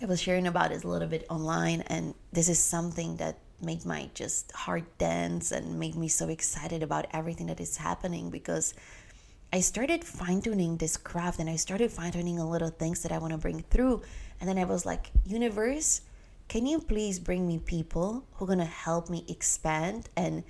I 0.00 0.06
was 0.06 0.20
sharing 0.20 0.46
about 0.46 0.70
this 0.70 0.84
a 0.84 0.88
little 0.88 1.08
bit 1.08 1.24
online, 1.30 1.80
and 1.82 2.14
this 2.32 2.48
is 2.48 2.58
something 2.58 3.16
that 3.16 3.38
made 3.64 3.84
my 3.84 4.10
just 4.14 4.52
heart 4.52 4.84
dance 4.98 5.52
and 5.52 5.78
made 5.78 5.96
me 5.96 6.08
so 6.08 6.28
excited 6.28 6.82
about 6.82 7.06
everything 7.12 7.46
that 7.46 7.60
is 7.60 7.76
happening 7.76 8.30
because 8.30 8.74
I 9.52 9.60
started 9.60 10.04
fine 10.04 10.42
tuning 10.42 10.76
this 10.76 10.96
craft 10.96 11.38
and 11.38 11.48
I 11.48 11.56
started 11.56 11.90
fine 11.92 12.12
tuning 12.12 12.38
a 12.38 12.48
little 12.48 12.70
things 12.70 13.02
that 13.02 13.12
I 13.12 13.18
want 13.18 13.32
to 13.32 13.38
bring 13.38 13.62
through. 13.62 14.02
And 14.40 14.48
then 14.48 14.58
I 14.58 14.64
was 14.64 14.84
like, 14.84 15.10
universe, 15.24 16.00
can 16.48 16.66
you 16.66 16.80
please 16.80 17.18
bring 17.18 17.46
me 17.46 17.58
people 17.58 18.24
who 18.32 18.44
are 18.44 18.48
going 18.48 18.58
to 18.58 18.64
help 18.64 19.08
me 19.08 19.24
expand? 19.28 20.08
And 20.16 20.44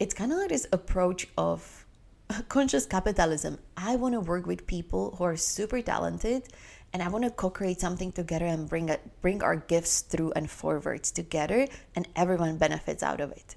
it's 0.00 0.14
kind 0.14 0.32
of 0.32 0.38
like 0.38 0.48
this 0.48 0.66
approach 0.72 1.28
of 1.36 1.84
conscious 2.48 2.86
capitalism. 2.86 3.58
I 3.76 3.96
want 3.96 4.14
to 4.14 4.20
work 4.20 4.46
with 4.46 4.66
people 4.66 5.14
who 5.16 5.24
are 5.24 5.36
super 5.36 5.82
talented 5.82 6.48
and 6.92 7.02
I 7.02 7.08
want 7.08 7.24
to 7.24 7.30
co-create 7.30 7.80
something 7.80 8.12
together 8.12 8.46
and 8.46 8.68
bring 8.68 8.90
a, 8.90 8.98
bring 9.20 9.42
our 9.42 9.56
gifts 9.56 10.00
through 10.00 10.32
and 10.36 10.50
forwards 10.50 11.10
together 11.10 11.66
and 11.96 12.06
everyone 12.14 12.58
benefits 12.58 13.02
out 13.02 13.20
of 13.20 13.32
it. 13.32 13.56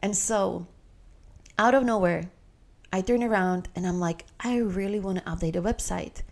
And 0.00 0.16
so 0.16 0.66
out 1.58 1.74
of 1.74 1.84
nowhere, 1.84 2.30
I 2.92 3.00
turn 3.00 3.22
around 3.22 3.68
and 3.74 3.86
I'm 3.86 4.00
like, 4.00 4.26
I 4.40 4.58
really 4.58 5.00
want 5.00 5.18
to 5.18 5.24
update 5.24 5.54
the 5.54 5.62
website. 5.62 6.22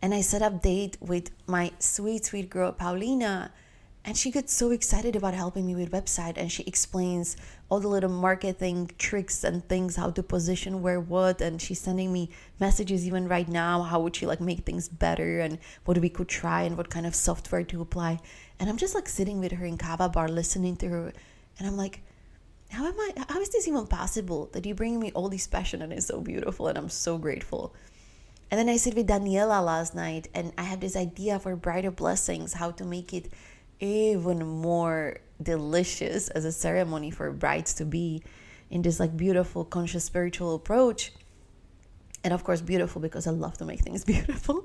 And 0.00 0.12
I 0.12 0.20
set 0.20 0.42
up 0.42 0.62
date 0.62 0.96
with 1.00 1.30
my 1.46 1.72
sweet, 1.78 2.24
sweet 2.24 2.50
girl, 2.50 2.72
Paulina. 2.72 3.52
And 4.04 4.16
she 4.16 4.30
gets 4.30 4.52
so 4.52 4.70
excited 4.72 5.14
about 5.14 5.34
helping 5.34 5.66
me 5.66 5.74
with 5.74 5.92
website 5.92 6.36
and 6.36 6.50
she 6.50 6.64
explains 6.64 7.36
all 7.72 7.80
the 7.80 7.88
little 7.88 8.10
marketing 8.10 8.90
tricks 8.98 9.42
and 9.44 9.66
things, 9.66 9.96
how 9.96 10.10
to 10.10 10.22
position 10.22 10.82
where 10.82 11.00
what. 11.00 11.40
And 11.40 11.58
she's 11.58 11.80
sending 11.80 12.12
me 12.12 12.28
messages 12.60 13.06
even 13.06 13.28
right 13.28 13.48
now. 13.48 13.80
How 13.80 13.98
would 14.00 14.14
she 14.14 14.26
like 14.26 14.42
make 14.42 14.66
things 14.66 14.90
better 14.90 15.40
and 15.40 15.56
what 15.86 15.96
we 15.96 16.10
could 16.10 16.28
try 16.28 16.64
and 16.64 16.76
what 16.76 16.90
kind 16.90 17.06
of 17.06 17.14
software 17.14 17.64
to 17.64 17.80
apply. 17.80 18.20
And 18.60 18.68
I'm 18.68 18.76
just 18.76 18.94
like 18.94 19.08
sitting 19.08 19.40
with 19.40 19.52
her 19.52 19.64
in 19.64 19.78
Kava 19.78 20.10
bar 20.10 20.28
listening 20.28 20.76
to 20.76 20.88
her. 20.90 21.12
And 21.58 21.66
I'm 21.66 21.78
like, 21.78 22.02
how 22.68 22.84
am 22.84 23.00
I 23.00 23.24
how 23.30 23.40
is 23.40 23.48
this 23.48 23.66
even 23.66 23.86
possible 23.86 24.50
that 24.52 24.66
you 24.66 24.74
bring 24.74 25.00
me 25.00 25.10
all 25.12 25.30
this 25.30 25.46
passion 25.46 25.80
and 25.80 25.94
it's 25.94 26.08
so 26.08 26.20
beautiful 26.20 26.68
and 26.68 26.76
I'm 26.76 26.90
so 26.90 27.16
grateful. 27.16 27.74
And 28.50 28.60
then 28.60 28.68
I 28.68 28.76
sit 28.76 28.94
with 28.94 29.08
Daniela 29.08 29.64
last 29.64 29.94
night 29.94 30.28
and 30.34 30.52
I 30.58 30.64
have 30.64 30.80
this 30.80 30.94
idea 30.94 31.38
for 31.38 31.56
brighter 31.56 31.90
blessings, 31.90 32.52
how 32.52 32.70
to 32.72 32.84
make 32.84 33.14
it 33.14 33.32
even 33.80 34.46
more 34.46 35.16
delicious 35.42 36.28
as 36.28 36.44
a 36.44 36.52
ceremony 36.52 37.10
for 37.10 37.30
brides 37.32 37.74
to 37.74 37.84
be 37.84 38.22
in 38.72 38.82
this 38.82 38.98
like 38.98 39.16
beautiful 39.16 39.64
conscious 39.64 40.04
spiritual 40.04 40.54
approach. 40.54 41.12
And 42.24 42.32
of 42.32 42.42
course 42.42 42.60
beautiful 42.60 43.00
because 43.00 43.26
I 43.26 43.30
love 43.30 43.58
to 43.58 43.64
make 43.64 43.80
things 43.80 44.04
beautiful. 44.14 44.64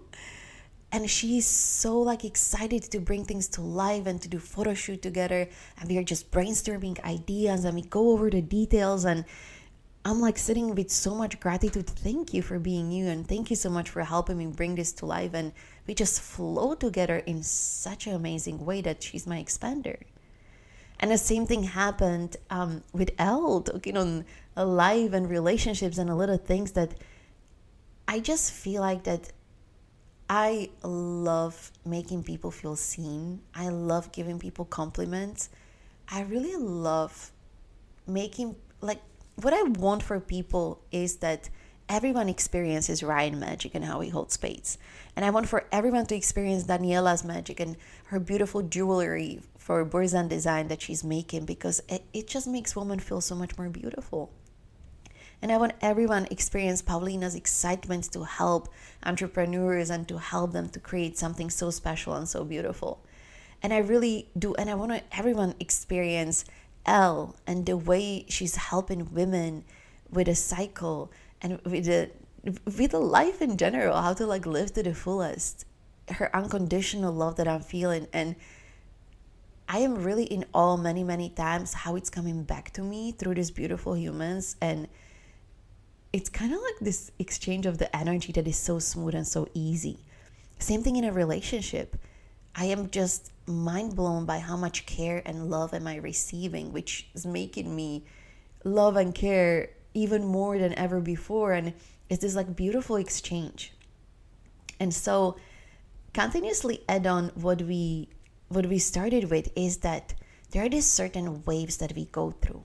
And 0.91 1.10
she's 1.10 1.46
so 1.46 2.00
like 2.00 2.24
excited 2.24 2.84
to 2.84 3.00
bring 3.00 3.25
things 3.25 3.50
to 3.50 3.62
life 3.62 4.07
and 4.07 4.22
to 4.22 4.29
do 4.29 4.39
photo 4.39 4.74
shoot 4.74 5.01
together. 5.01 5.50
And 5.79 5.89
we 5.89 5.98
are 5.98 6.03
just 6.03 6.31
brainstorming 6.31 7.03
ideas 7.03 7.65
and 7.65 7.75
we 7.75 7.81
go 7.81 8.12
over 8.12 8.29
the 8.29 8.41
details. 8.41 9.03
And 9.05 9.25
i'm 10.05 10.22
like 10.22 10.38
sitting 10.38 10.74
with 10.74 10.89
so 10.89 11.13
much 11.13 11.41
gratitude. 11.41 11.88
Thank 11.88 12.34
you 12.34 12.41
for 12.41 12.60
being 12.60 12.91
you 12.91 13.07
and 13.07 13.27
thank 13.27 13.50
you 13.50 13.57
so 13.57 13.69
much 13.69 13.89
for 13.89 14.01
helping 14.05 14.38
me 14.38 14.46
bring 14.46 14.75
this 14.75 14.93
to 14.93 15.05
life. 15.05 15.31
And 15.34 15.51
we 15.86 15.93
just 15.93 16.22
flow 16.22 16.75
together 16.75 17.17
in 17.17 17.43
such 17.43 18.07
an 18.07 18.15
amazing 18.15 18.65
way 18.65 18.79
that 18.81 19.03
she's 19.03 19.27
my 19.27 19.43
expander 19.43 19.98
and 21.00 21.12
the 21.12 21.18
same 21.18 21.46
thing 21.46 21.63
happened 21.63 22.38
um, 22.50 22.84
with 22.94 23.12
Elle, 23.20 23.62
talking 23.62 23.98
on 23.98 24.25
life 24.56 25.13
and 25.13 25.30
relationships 25.30 25.98
and 25.98 26.10
a 26.10 26.16
lot 26.16 26.30
of 26.30 26.46
things 26.46 26.72
that 26.72 26.96
I 28.08 28.20
just 28.20 28.51
feel 28.51 28.82
like 28.82 29.04
that 29.04 29.32
I 30.30 30.70
love 30.84 31.72
making 31.86 32.24
people 32.24 32.51
feel 32.51 32.75
seen. 32.75 33.42
I 33.54 33.70
love 33.70 34.12
giving 34.12 34.39
people 34.39 34.66
compliments. 34.66 35.50
I 36.10 36.22
really 36.22 36.56
love 36.56 37.32
making, 38.08 38.56
like, 38.82 39.01
what 39.36 39.54
I 39.54 39.62
want 39.63 40.04
for 40.04 40.20
people 40.20 40.82
is 40.92 41.18
that 41.18 41.50
everyone 41.89 42.29
experiences 42.29 43.01
Ryan 43.01 43.39
magic 43.39 43.74
and 43.74 43.86
how 43.86 44.01
he 44.01 44.10
holds 44.10 44.34
space. 44.34 44.77
And 45.15 45.24
I 45.24 45.29
want 45.29 45.48
for 45.48 45.65
everyone 45.72 46.06
to 46.08 46.15
experience 46.15 46.65
Daniela's 46.65 47.24
magic 47.24 47.60
and 47.60 47.77
her 48.06 48.20
beautiful 48.20 48.62
jewelry 48.62 49.41
for 49.58 49.86
Burzan 49.86 50.27
design 50.27 50.67
that 50.67 50.82
she's 50.82 51.03
making 51.03 51.46
because 51.46 51.82
it, 51.88 52.03
it 52.13 52.27
just 52.27 52.48
makes 52.48 52.75
women 52.75 53.00
feel 53.00 53.22
so 53.22 53.36
much 53.36 53.58
more 53.58 53.70
beautiful. 53.70 54.32
And 55.41 55.51
I 55.51 55.58
want 55.58 55.74
everyone 55.82 56.27
experience 56.32 56.82
Paulina's 56.82 57.36
excitement 57.36 58.12
to 58.12 58.24
help 58.24 58.70
entrepreneurs 59.06 59.89
and 59.89 60.08
to 60.08 60.17
help 60.17 60.51
them 60.51 60.70
to 60.70 60.79
create 60.79 61.17
something 61.17 61.50
so 61.50 61.70
special 61.70 62.15
and 62.15 62.27
so 62.27 62.44
beautiful. 62.44 63.03
And 63.62 63.74
I 63.74 63.77
really 63.77 64.29
do, 64.38 64.56
and 64.56 64.70
I 64.70 64.75
want 64.75 65.03
everyone 65.12 65.56
experience 65.60 66.44
Elle 66.86 67.36
and 67.46 67.65
the 67.65 67.77
way 67.77 68.25
she's 68.29 68.56
helping 68.56 69.13
women 69.13 69.63
with 70.10 70.27
a 70.27 70.36
cycle 70.36 71.12
and 71.41 71.62
with 71.63 71.86
the 71.86 72.12
with 72.65 72.94
a 72.94 73.00
life 73.00 73.41
in 73.41 73.58
general, 73.58 74.01
how 74.01 74.13
to 74.13 74.25
like 74.25 74.46
live 74.46 74.74
to 74.74 74.84
the 74.84 74.94
fullest. 74.94 75.65
Her 76.10 76.34
unconditional 76.36 77.12
love 77.12 77.36
that 77.36 77.48
I'm 77.48 77.62
feeling 77.62 78.08
and 78.13 78.36
I 79.67 79.79
am 79.79 79.96
really 79.96 80.24
in 80.24 80.46
awe 80.53 80.77
many, 80.77 81.03
many 81.03 81.29
times 81.29 81.74
how 81.74 81.98
it's 81.98 82.10
coming 82.10 82.44
back 82.44 82.72
to 82.74 82.82
me 82.82 83.12
through 83.12 83.36
these 83.36 83.51
beautiful 83.51 83.98
humans 83.98 84.56
and 84.62 84.88
it's 86.13 86.29
kind 86.29 86.53
of 86.53 86.62
like 86.62 86.79
this 86.79 87.12
exchange 87.20 87.65
of 87.65 87.77
the 87.77 87.94
energy 87.94 88.32
that 88.32 88.48
is 88.48 88.58
so 88.58 88.79
smooth 88.79 89.13
and 89.13 89.27
so 89.27 89.50
easy. 89.53 90.00
Same 90.60 90.84
thing 90.84 90.96
in 90.96 91.03
a 91.03 91.12
relationship. 91.12 91.98
I 92.56 92.65
am 92.65 92.89
just 92.89 93.32
mind 93.46 93.96
blown 93.96 94.25
by 94.25 94.39
how 94.39 94.56
much 94.56 94.86
care 94.86 95.22
and 95.25 95.50
love 95.50 95.74
am 95.74 95.86
I 95.86 95.98
receiving, 95.98 96.72
which 96.72 97.10
is 97.13 97.25
making 97.25 97.75
me 97.75 98.06
love 98.63 98.96
and 98.96 99.13
care 99.13 99.70
even 99.98 100.24
more 100.24 100.58
than 100.58 100.74
ever 100.75 101.00
before. 101.01 101.54
And 101.54 101.74
it's 102.10 102.22
this 102.22 102.36
like 102.36 102.56
beautiful 102.56 102.96
exchange. 102.96 103.74
And 104.80 104.94
so 104.94 105.38
continuously 106.13 106.84
add 106.88 107.08
on 107.08 107.32
what 107.36 107.62
we 107.62 108.10
what 108.50 108.66
we 108.66 108.80
started 108.80 109.30
with 109.30 109.50
is 109.56 109.77
that 109.77 110.13
there 110.51 110.63
are 110.63 110.70
these 110.70 110.86
certain 110.86 111.44
waves 111.44 111.77
that 111.77 111.94
we 111.96 112.06
go 112.06 112.32
through. 112.32 112.63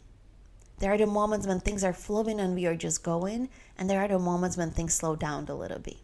There 0.78 0.92
are 0.92 0.98
the 0.98 1.06
moments 1.06 1.46
when 1.46 1.58
things 1.58 1.82
are 1.82 1.92
flowing 1.92 2.38
and 2.38 2.54
we 2.54 2.66
are 2.66 2.76
just 2.76 3.02
going, 3.02 3.48
and 3.76 3.90
there 3.90 4.00
are 4.00 4.08
the 4.08 4.18
moments 4.18 4.56
when 4.56 4.70
things 4.70 4.94
slow 4.94 5.16
down 5.16 5.46
a 5.48 5.54
little 5.54 5.80
bit. 5.80 5.98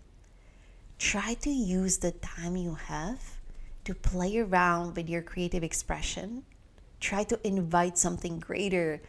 Try 0.99 1.35
to 1.35 1.51
use 1.51 1.99
the 1.99 2.11
time 2.11 2.57
you 2.57 2.75
have 2.75 3.39
to 3.85 3.95
play 3.95 4.39
around 4.39 4.97
with 4.97 5.09
your 5.09 5.23
creative 5.23 5.63
expression. 5.63 6.45
Try 7.01 7.23
to 7.25 7.39
invite 7.47 7.99
something 7.99 8.41
greater 8.41 9.01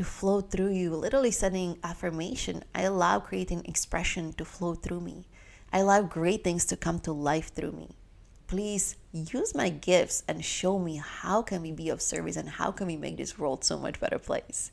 to 0.00 0.04
flow 0.04 0.40
through 0.40 0.70
you, 0.70 0.96
literally 0.96 1.30
sending 1.30 1.76
affirmation. 1.84 2.64
I 2.74 2.84
allow 2.84 3.20
creating 3.20 3.66
expression 3.66 4.32
to 4.32 4.46
flow 4.46 4.72
through 4.72 5.02
me. 5.02 5.26
I 5.74 5.80
allow 5.80 6.00
great 6.00 6.42
things 6.42 6.64
to 6.66 6.76
come 6.76 7.00
to 7.00 7.12
life 7.12 7.52
through 7.54 7.72
me. 7.72 7.98
Please 8.46 8.96
use 9.12 9.54
my 9.54 9.68
gifts 9.68 10.22
and 10.26 10.42
show 10.42 10.78
me 10.78 11.02
how 11.04 11.42
can 11.42 11.60
we 11.60 11.70
be 11.72 11.90
of 11.90 12.00
service 12.00 12.38
and 12.38 12.48
how 12.48 12.70
can 12.70 12.86
we 12.86 12.96
make 12.96 13.18
this 13.18 13.38
world 13.38 13.62
so 13.62 13.76
much 13.76 14.00
better 14.00 14.18
place. 14.18 14.72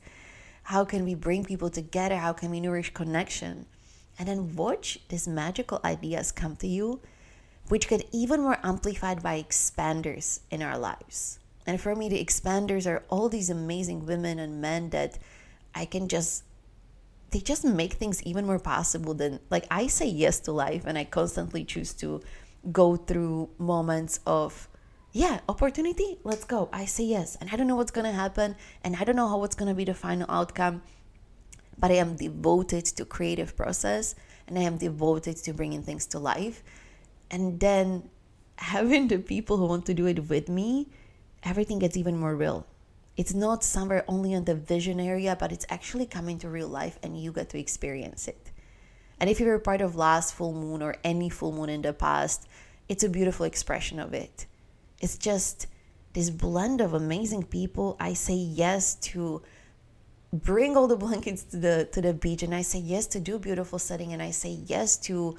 How 0.62 0.86
can 0.86 1.04
we 1.04 1.14
bring 1.14 1.44
people 1.44 1.68
together? 1.68 2.16
How 2.16 2.32
can 2.32 2.50
we 2.50 2.58
nourish 2.58 2.94
connection? 2.94 3.66
And 4.18 4.28
then 4.28 4.56
watch 4.56 4.98
these 5.10 5.28
magical 5.28 5.78
ideas 5.84 6.32
come 6.32 6.56
to 6.56 6.66
you, 6.66 7.02
which 7.68 7.86
get 7.86 8.08
even 8.12 8.40
more 8.40 8.58
amplified 8.62 9.22
by 9.22 9.42
expanders 9.42 10.40
in 10.50 10.62
our 10.62 10.78
lives. 10.78 11.38
And 11.68 11.78
for 11.78 11.94
me, 11.94 12.08
the 12.08 12.24
expanders 12.24 12.90
are 12.90 13.04
all 13.10 13.28
these 13.28 13.50
amazing 13.50 14.06
women 14.06 14.38
and 14.38 14.58
men 14.58 14.88
that 14.88 15.18
I 15.74 15.84
can 15.84 16.08
just 16.08 16.44
they 17.30 17.40
just 17.40 17.62
make 17.62 17.92
things 17.92 18.22
even 18.22 18.46
more 18.46 18.58
possible 18.58 19.12
than 19.12 19.38
like 19.50 19.66
I 19.70 19.86
say 19.86 20.06
yes 20.06 20.40
to 20.40 20.52
life 20.52 20.84
and 20.86 20.96
I 20.96 21.04
constantly 21.04 21.66
choose 21.66 21.92
to 22.00 22.22
go 22.72 22.96
through 22.96 23.50
moments 23.58 24.20
of 24.26 24.66
yeah, 25.12 25.40
opportunity, 25.46 26.18
let's 26.24 26.44
go. 26.44 26.70
I 26.72 26.86
say 26.86 27.04
yes. 27.04 27.36
And 27.38 27.50
I 27.52 27.56
don't 27.56 27.66
know 27.66 27.76
what's 27.76 27.90
going 27.90 28.06
to 28.06 28.12
happen 28.12 28.56
and 28.82 28.96
I 28.96 29.04
don't 29.04 29.16
know 29.16 29.28
how 29.28 29.36
what's 29.36 29.54
going 29.54 29.68
to 29.68 29.74
be 29.74 29.84
the 29.84 29.92
final 29.92 30.26
outcome, 30.30 30.80
but 31.78 31.90
I 31.90 31.94
am 31.96 32.16
devoted 32.16 32.86
to 32.86 33.04
creative 33.04 33.56
process 33.56 34.14
and 34.46 34.58
I 34.58 34.62
am 34.62 34.78
devoted 34.78 35.36
to 35.36 35.52
bringing 35.52 35.82
things 35.82 36.06
to 36.08 36.18
life. 36.18 36.62
And 37.30 37.60
then 37.60 38.08
having 38.56 39.08
the 39.08 39.18
people 39.18 39.58
who 39.58 39.66
want 39.66 39.84
to 39.86 39.94
do 39.94 40.06
it 40.06 40.30
with 40.30 40.48
me, 40.48 40.88
everything 41.42 41.78
gets 41.78 41.96
even 41.96 42.16
more 42.16 42.34
real. 42.34 42.66
It's 43.16 43.34
not 43.34 43.64
somewhere 43.64 44.04
only 44.06 44.34
on 44.34 44.44
the 44.44 44.54
vision 44.54 45.00
area, 45.00 45.36
but 45.38 45.50
it's 45.50 45.66
actually 45.68 46.06
coming 46.06 46.38
to 46.38 46.48
real 46.48 46.68
life 46.68 46.98
and 47.02 47.20
you 47.20 47.32
get 47.32 47.48
to 47.50 47.58
experience 47.58 48.28
it. 48.28 48.52
And 49.18 49.28
if 49.28 49.40
you 49.40 49.46
were 49.46 49.58
part 49.58 49.80
of 49.80 49.96
last 49.96 50.34
full 50.34 50.52
moon 50.52 50.82
or 50.82 50.96
any 51.02 51.28
full 51.28 51.52
moon 51.52 51.68
in 51.68 51.82
the 51.82 51.92
past, 51.92 52.46
it's 52.88 53.02
a 53.02 53.08
beautiful 53.08 53.44
expression 53.44 53.98
of 53.98 54.14
it. 54.14 54.46
It's 55.00 55.18
just 55.18 55.66
this 56.12 56.30
blend 56.30 56.80
of 56.80 56.94
amazing 56.94 57.44
people. 57.44 57.96
I 57.98 58.12
say 58.14 58.34
yes 58.34 58.94
to 58.96 59.42
bring 60.32 60.76
all 60.76 60.86
the 60.86 60.96
blankets 60.96 61.42
to 61.44 61.56
the 61.56 61.88
to 61.92 62.02
the 62.02 62.12
beach 62.12 62.42
and 62.42 62.54
I 62.54 62.62
say 62.62 62.78
yes 62.78 63.06
to 63.08 63.20
do 63.20 63.38
beautiful 63.38 63.78
setting 63.78 64.12
and 64.12 64.22
I 64.22 64.30
say 64.30 64.50
yes 64.50 64.98
to 65.08 65.36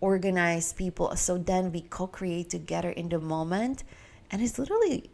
organize 0.00 0.72
people 0.72 1.14
so 1.14 1.38
then 1.38 1.70
we 1.70 1.82
co-create 1.82 2.50
together 2.50 2.90
in 2.90 3.08
the 3.08 3.20
moment 3.20 3.84
and 4.32 4.42
it's 4.42 4.58
literally 4.58 5.11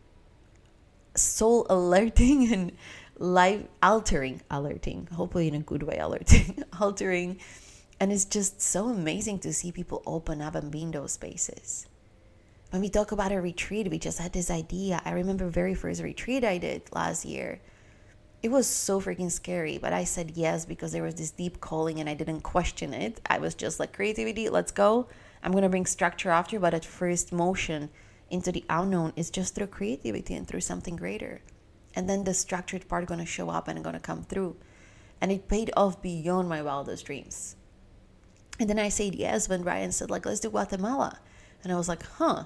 soul 1.18 1.66
alerting 1.68 2.52
and 2.52 2.72
life 3.18 3.64
altering 3.82 4.42
alerting. 4.50 5.08
Hopefully 5.12 5.48
in 5.48 5.54
a 5.54 5.60
good 5.60 5.82
way 5.82 5.98
alerting 5.98 6.62
altering. 6.80 7.38
And 8.00 8.12
it's 8.12 8.24
just 8.24 8.60
so 8.60 8.88
amazing 8.88 9.40
to 9.40 9.52
see 9.52 9.72
people 9.72 10.02
open 10.06 10.40
up 10.40 10.54
and 10.54 10.70
be 10.70 10.82
in 10.82 10.92
those 10.92 11.12
spaces. 11.12 11.86
When 12.70 12.82
we 12.82 12.88
talk 12.88 13.12
about 13.12 13.32
a 13.32 13.40
retreat 13.40 13.90
we 13.90 13.98
just 13.98 14.18
had 14.18 14.32
this 14.32 14.50
idea. 14.50 15.02
I 15.04 15.12
remember 15.12 15.48
very 15.48 15.74
first 15.74 16.02
retreat 16.02 16.44
i 16.44 16.58
did 16.58 16.82
last 16.92 17.24
year. 17.24 17.60
It 18.40 18.50
was 18.50 18.68
so 18.68 19.00
freaking 19.00 19.32
scary 19.32 19.78
but 19.78 19.92
i 19.92 20.04
said 20.04 20.32
yes 20.36 20.64
because 20.64 20.92
there 20.92 21.02
was 21.02 21.16
this 21.16 21.32
deep 21.32 21.60
calling 21.60 21.98
and 21.98 22.08
i 22.08 22.14
didn't 22.14 22.42
question 22.42 22.94
it. 22.94 23.20
I 23.28 23.38
was 23.38 23.54
just 23.54 23.80
like 23.80 23.92
creativity 23.92 24.48
let's 24.48 24.70
go. 24.70 25.08
I'm 25.42 25.52
going 25.52 25.62
to 25.62 25.68
bring 25.68 25.86
structure 25.86 26.30
after 26.30 26.60
but 26.60 26.74
at 26.74 26.84
first 26.84 27.32
motion 27.32 27.90
into 28.30 28.52
the 28.52 28.64
unknown 28.68 29.12
is 29.16 29.30
just 29.30 29.54
through 29.54 29.68
creativity 29.68 30.34
and 30.34 30.46
through 30.46 30.60
something 30.60 30.96
greater. 30.96 31.40
And 31.94 32.08
then 32.08 32.24
the 32.24 32.34
structured 32.34 32.88
part 32.88 33.08
to 33.08 33.26
show 33.26 33.50
up 33.50 33.68
and 33.68 33.82
to 33.82 33.98
come 33.98 34.22
through. 34.22 34.56
And 35.20 35.32
it 35.32 35.48
paid 35.48 35.70
off 35.76 36.00
beyond 36.00 36.48
my 36.48 36.62
wildest 36.62 37.06
dreams. 37.06 37.56
And 38.60 38.68
then 38.68 38.78
i 38.78 38.88
said 38.88 39.14
yes 39.14 39.48
when 39.48 39.62
ryan 39.62 39.92
said 39.92 40.10
like 40.10 40.26
let's 40.26 40.40
do 40.40 40.50
guatemala. 40.50 41.18
And 41.62 41.72
i 41.72 41.76
was 41.76 41.88
like 41.88 42.02
huh 42.02 42.44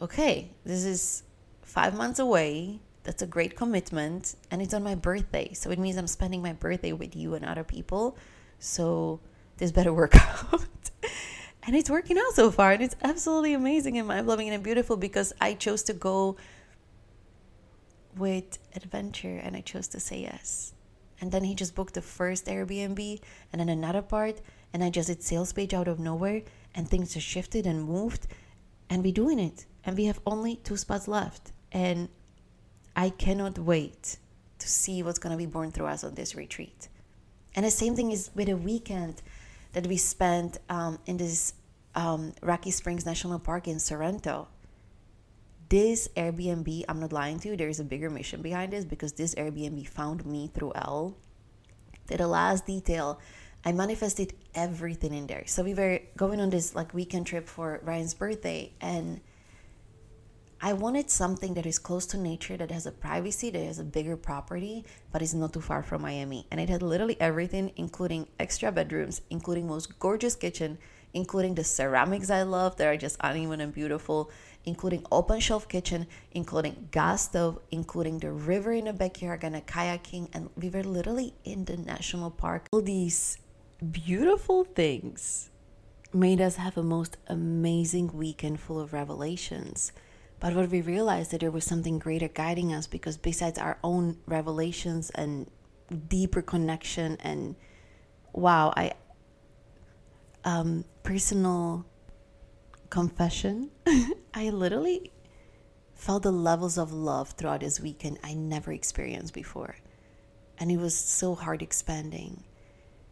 okay 0.00 0.50
this 0.64 0.84
is 0.84 1.22
five 1.62 1.94
months 1.94 2.18
away. 2.18 2.80
That's 3.02 3.22
a 3.22 3.26
great 3.26 3.56
commitment 3.56 4.36
and 4.50 4.60
it's 4.62 4.74
on 4.74 4.82
my 4.82 4.94
birthday. 4.94 5.52
So 5.54 5.70
it 5.70 5.78
means 5.78 5.96
i'm 5.96 6.06
spending 6.06 6.42
my 6.42 6.52
birthday 6.52 6.92
with 6.92 7.16
you 7.16 7.34
and 7.34 7.44
other 7.44 7.64
people. 7.64 8.16
So 8.58 9.20
this 9.58 9.72
better 9.72 9.92
work 9.92 10.14
out 10.52 10.87
and 11.68 11.76
it's 11.76 11.90
working 11.90 12.16
out 12.16 12.32
so 12.32 12.50
far 12.50 12.72
and 12.72 12.82
it's 12.82 12.96
absolutely 13.04 13.52
amazing 13.52 13.98
and 13.98 14.08
mind-blowing 14.08 14.48
and 14.48 14.62
beautiful 14.62 14.96
because 14.96 15.34
i 15.38 15.52
chose 15.52 15.82
to 15.82 15.92
go 15.92 16.34
with 18.16 18.58
adventure 18.74 19.38
and 19.44 19.54
i 19.54 19.60
chose 19.60 19.86
to 19.86 20.00
say 20.00 20.22
yes. 20.22 20.72
And 21.20 21.30
then 21.30 21.44
he 21.44 21.54
just 21.54 21.74
booked 21.74 21.92
the 21.92 22.00
first 22.00 22.46
airbnb 22.46 23.20
and 23.52 23.60
then 23.60 23.68
another 23.68 24.00
part 24.00 24.40
and 24.72 24.82
i 24.82 24.88
just 24.88 25.08
did 25.08 25.22
sales 25.22 25.52
page 25.52 25.74
out 25.74 25.88
of 25.88 26.00
nowhere 26.00 26.40
and 26.74 26.88
things 26.88 27.12
just 27.12 27.26
shifted 27.26 27.66
and 27.66 27.84
moved 27.84 28.26
and 28.88 29.04
we're 29.04 29.12
doing 29.12 29.38
it. 29.38 29.66
And 29.84 29.94
we 29.94 30.06
have 30.06 30.20
only 30.24 30.56
two 30.56 30.78
spots 30.78 31.06
left 31.06 31.52
and 31.70 32.08
i 32.96 33.10
cannot 33.10 33.58
wait 33.58 34.16
to 34.58 34.68
see 34.68 35.02
what's 35.02 35.18
going 35.18 35.32
to 35.32 35.36
be 35.36 35.44
born 35.44 35.70
through 35.70 35.86
us 35.86 36.02
on 36.02 36.14
this 36.14 36.34
retreat. 36.34 36.88
And 37.54 37.66
the 37.66 37.70
same 37.70 37.94
thing 37.94 38.10
is 38.10 38.30
with 38.34 38.48
a 38.48 38.56
weekend 38.56 39.20
that 39.72 39.86
we 39.86 39.96
spent 39.96 40.58
um, 40.68 40.98
in 41.06 41.16
this 41.16 41.54
um, 41.94 42.32
Rocky 42.42 42.70
Springs 42.70 43.04
National 43.04 43.38
Park 43.38 43.68
in 43.68 43.78
Sorrento. 43.78 44.48
This 45.68 46.08
Airbnb, 46.16 46.84
I'm 46.88 47.00
not 47.00 47.12
lying 47.12 47.38
to 47.40 47.48
you, 47.50 47.56
there's 47.56 47.80
a 47.80 47.84
bigger 47.84 48.08
mission 48.08 48.40
behind 48.40 48.72
this 48.72 48.84
because 48.84 49.12
this 49.12 49.34
Airbnb 49.34 49.86
found 49.88 50.24
me 50.24 50.50
through 50.52 50.72
Elle. 50.74 51.16
The 52.06 52.26
last 52.26 52.64
detail, 52.64 53.20
I 53.64 53.72
manifested 53.72 54.32
everything 54.54 55.12
in 55.12 55.26
there. 55.26 55.44
So 55.46 55.62
we 55.62 55.74
were 55.74 56.00
going 56.16 56.40
on 56.40 56.48
this 56.50 56.74
like 56.74 56.94
weekend 56.94 57.26
trip 57.26 57.46
for 57.48 57.80
Ryan's 57.82 58.14
birthday 58.14 58.72
and 58.80 59.20
I 60.60 60.72
wanted 60.72 61.08
something 61.08 61.54
that 61.54 61.66
is 61.66 61.78
close 61.78 62.04
to 62.06 62.18
nature, 62.18 62.56
that 62.56 62.72
has 62.72 62.84
a 62.84 62.90
privacy, 62.90 63.48
that 63.50 63.64
has 63.64 63.78
a 63.78 63.84
bigger 63.84 64.16
property, 64.16 64.84
but 65.12 65.22
is 65.22 65.32
not 65.32 65.52
too 65.52 65.60
far 65.60 65.84
from 65.84 66.02
Miami. 66.02 66.48
And 66.50 66.58
it 66.60 66.68
had 66.68 66.82
literally 66.82 67.16
everything, 67.20 67.70
including 67.76 68.26
extra 68.40 68.72
bedrooms, 68.72 69.20
including 69.30 69.68
most 69.68 70.00
gorgeous 70.00 70.34
kitchen, 70.34 70.78
including 71.14 71.54
the 71.54 71.62
ceramics 71.62 72.28
I 72.28 72.42
love 72.42 72.76
that 72.76 72.88
are 72.88 72.96
just 72.96 73.18
uneven 73.20 73.60
and 73.60 73.72
beautiful, 73.72 74.32
including 74.64 75.06
open 75.12 75.38
shelf 75.38 75.68
kitchen, 75.68 76.08
including 76.32 76.88
gas 76.90 77.26
stove, 77.26 77.60
including 77.70 78.18
the 78.18 78.32
river 78.32 78.72
in 78.72 78.86
the 78.86 78.92
backyard 78.92 79.44
and 79.44 79.54
a 79.54 79.60
kayaking. 79.60 80.28
And 80.32 80.50
we 80.56 80.70
were 80.70 80.82
literally 80.82 81.34
in 81.44 81.66
the 81.66 81.76
national 81.76 82.32
park. 82.32 82.66
All 82.72 82.82
these 82.82 83.38
beautiful 83.92 84.64
things 84.64 85.50
made 86.12 86.40
us 86.40 86.56
have 86.56 86.76
a 86.76 86.82
most 86.82 87.16
amazing 87.28 88.12
weekend 88.12 88.58
full 88.58 88.80
of 88.80 88.92
revelations 88.92 89.92
but 90.40 90.54
what 90.54 90.70
we 90.70 90.80
realized 90.80 91.32
that 91.32 91.40
there 91.40 91.50
was 91.50 91.64
something 91.64 91.98
greater 91.98 92.28
guiding 92.28 92.72
us 92.72 92.86
because 92.86 93.16
besides 93.16 93.58
our 93.58 93.78
own 93.82 94.18
revelations 94.26 95.10
and 95.10 95.50
deeper 96.08 96.42
connection 96.42 97.16
and 97.20 97.56
wow, 98.32 98.72
I 98.76 98.92
um 100.44 100.84
personal 101.02 101.84
confession, 102.90 103.70
I 104.34 104.50
literally 104.50 105.12
felt 105.94 106.22
the 106.22 106.30
levels 106.30 106.78
of 106.78 106.92
love 106.92 107.30
throughout 107.30 107.60
this 107.60 107.80
weekend 107.80 108.18
I 108.22 108.34
never 108.34 108.72
experienced 108.72 109.34
before. 109.34 109.76
And 110.58 110.70
it 110.70 110.78
was 110.78 110.96
so 110.96 111.34
heart 111.34 111.60
expanding. 111.60 112.44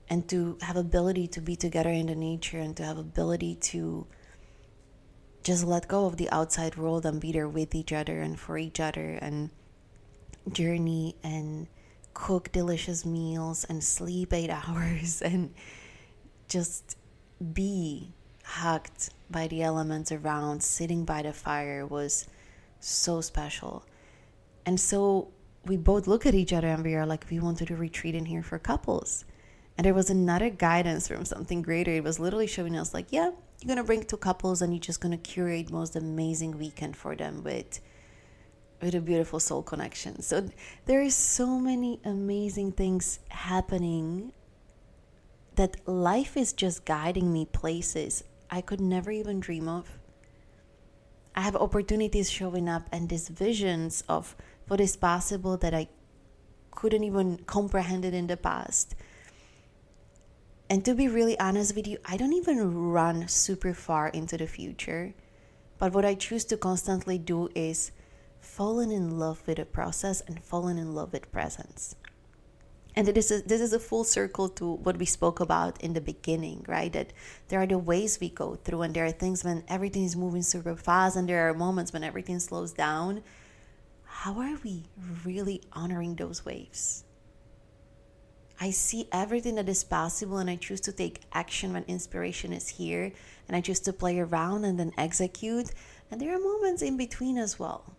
And 0.09 0.29
to 0.29 0.57
have 0.63 0.77
ability 0.77 1.27
to 1.29 1.41
be 1.41 1.57
together 1.57 1.91
in 1.91 2.07
the 2.07 2.15
nature 2.15 2.59
and 2.59 2.77
to 2.77 2.85
have 2.85 2.97
ability 2.97 3.57
to 3.57 4.07
just 5.47 5.65
let 5.65 5.87
go 5.87 6.07
of 6.07 6.17
the 6.17 6.29
outside 6.31 6.75
world 6.75 7.07
and 7.07 7.21
be 7.21 7.31
there 7.31 7.49
with 7.49 7.73
each 7.73 7.93
other 7.93 8.21
and 8.21 8.37
for 8.37 8.59
each 8.59 8.81
other 8.81 9.17
and 9.23 9.49
journey 10.51 11.15
and 11.23 11.69
cook 12.15 12.51
delicious 12.51 13.07
meals 13.07 13.65
and 13.69 13.85
sleep 13.85 14.33
eight 14.33 14.51
hours 14.67 15.23
and 15.23 15.55
just 16.49 16.97
be 17.53 18.13
hugged 18.43 19.11
by 19.31 19.47
the 19.47 19.63
elements 19.63 20.11
around, 20.11 20.65
sitting 20.65 21.05
by 21.05 21.23
the 21.23 21.33
fire 21.33 21.87
was 21.87 22.27
so 22.81 23.21
special. 23.21 23.85
And 24.65 24.81
so 24.81 25.29
we 25.65 25.77
both 25.77 26.09
look 26.09 26.27
at 26.27 26.35
each 26.35 26.53
other 26.53 26.67
and 26.67 26.83
we 26.83 26.97
are 26.97 27.07
like, 27.07 27.25
we 27.31 27.39
wanted 27.39 27.69
to 27.69 27.77
retreat 27.77 28.17
in 28.17 28.27
here 28.27 28.43
for 28.43 28.59
couples. 28.59 29.25
And 29.79 29.85
there 29.85 29.95
was 29.95 30.11
another 30.11 30.51
guidance 30.51 31.07
from 31.07 31.25
something 31.25 31.63
greater. 31.63 31.93
It 31.93 32.03
was 32.03 32.19
literally 32.19 32.49
showing 32.49 32.77
us, 32.77 32.93
like, 32.93 33.13
yeah, 33.13 33.31
you're 33.61 33.69
gonna 33.69 33.85
bring 33.85 34.05
two 34.05 34.17
couples 34.17 34.63
and 34.63 34.73
you're 34.73 34.81
just 34.81 35.01
gonna 35.01 35.17
curate 35.17 35.71
most 35.71 35.97
amazing 35.97 36.59
weekend 36.59 36.97
for 36.97 37.17
them 37.17 37.43
with 37.43 37.81
with 38.83 38.95
a 38.95 39.01
beautiful 39.01 39.41
soul 39.41 39.63
connection. 39.63 40.21
So 40.21 40.51
there 40.85 41.01
is 41.01 41.15
so 41.15 41.59
many 41.59 41.99
amazing 42.05 42.73
things 42.73 43.21
happening 43.31 44.33
that 45.55 45.89
life 45.89 46.37
is 46.37 46.53
just 46.53 46.85
guiding 46.85 47.33
me 47.33 47.47
places 47.47 48.23
I 48.51 48.61
could 48.61 48.81
never 48.81 49.11
even 49.11 49.41
dream 49.41 49.69
of. 49.69 49.99
I 51.35 51.41
have 51.41 51.57
opportunities 51.57 52.31
showing 52.31 52.69
up 52.69 52.89
and 52.93 53.09
these 53.09 53.29
visions 53.29 54.05
of 54.09 54.37
what 54.69 54.81
is 54.81 54.97
possible 54.97 55.57
that 55.59 55.75
I 55.75 55.89
couldn't 56.71 57.05
even 57.05 57.39
comprehend 57.47 58.05
it 58.05 58.15
in 58.15 58.27
the 58.27 58.37
past. 58.37 58.95
And 60.69 60.85
to 60.85 60.95
be 60.95 61.07
really 61.07 61.39
honest 61.39 61.77
with 61.77 61.87
you, 61.87 61.99
I 62.05 62.17
don't 62.17 62.33
even 62.33 62.91
run 62.91 63.29
super 63.29 63.73
far 63.73 64.09
into 64.09 64.37
the 64.37 64.47
future. 64.47 65.15
But 65.79 65.93
what 65.93 66.05
I 66.05 66.15
choose 66.15 66.45
to 66.47 66.57
constantly 66.57 67.19
do 67.19 67.51
is 67.55 67.93
falling 68.41 68.91
in 68.91 69.19
love 69.19 69.43
with 69.47 69.59
the 69.59 69.65
process 69.65 70.23
and 70.23 70.43
falling 70.43 70.79
in 70.79 70.95
love 70.95 71.13
with 71.13 71.31
presence. 71.31 71.95
And 72.97 73.07
this 73.07 73.31
is 73.31 73.43
this 73.43 73.61
is 73.61 73.75
a 73.75 73.79
full 73.79 74.05
circle 74.05 74.49
to 74.57 74.73
what 74.73 74.97
we 74.97 75.05
spoke 75.05 75.39
about 75.39 75.79
in 75.83 75.93
the 75.93 76.01
beginning, 76.01 76.65
right? 76.67 76.91
That 76.95 77.13
there 77.49 77.61
are 77.61 77.67
the 77.67 77.77
ways 77.79 78.19
we 78.19 78.31
go 78.31 78.55
through, 78.57 78.83
and 78.83 78.95
there 78.95 79.05
are 79.05 79.13
things 79.13 79.45
when 79.45 79.65
everything 79.69 80.05
is 80.05 80.17
moving 80.17 80.41
super 80.43 80.75
fast, 80.75 81.15
and 81.15 81.29
there 81.29 81.47
are 81.47 81.53
moments 81.53 81.93
when 81.93 82.03
everything 82.03 82.41
slows 82.41 82.73
down. 82.73 83.23
How 84.05 84.41
are 84.41 84.57
we 84.65 84.85
really 85.27 85.61
honoring 85.75 86.17
those 86.17 86.47
waves? 86.47 87.05
I 88.59 88.71
see 88.71 89.09
everything 89.13 89.57
that 89.57 89.69
is 89.69 89.85
possible 89.85 90.39
and 90.39 90.49
I 90.49 90.57
choose 90.57 90.81
to 90.83 90.93
take 90.93 91.23
action 91.33 91.73
when 91.73 91.85
inspiration 91.85 92.53
is 92.53 92.69
here 92.69 93.13
and 93.49 93.57
I 93.57 93.61
choose 93.61 93.81
to 93.81 93.93
play 93.93 94.19
around 94.19 94.65
and 94.65 94.81
then 94.81 94.93
execute. 94.97 95.71
And 96.11 96.21
there 96.21 96.35
are 96.35 96.39
moments 96.39 96.83
in 96.83 96.97
between 96.97 97.37
as 97.37 97.59
well. 97.59 97.95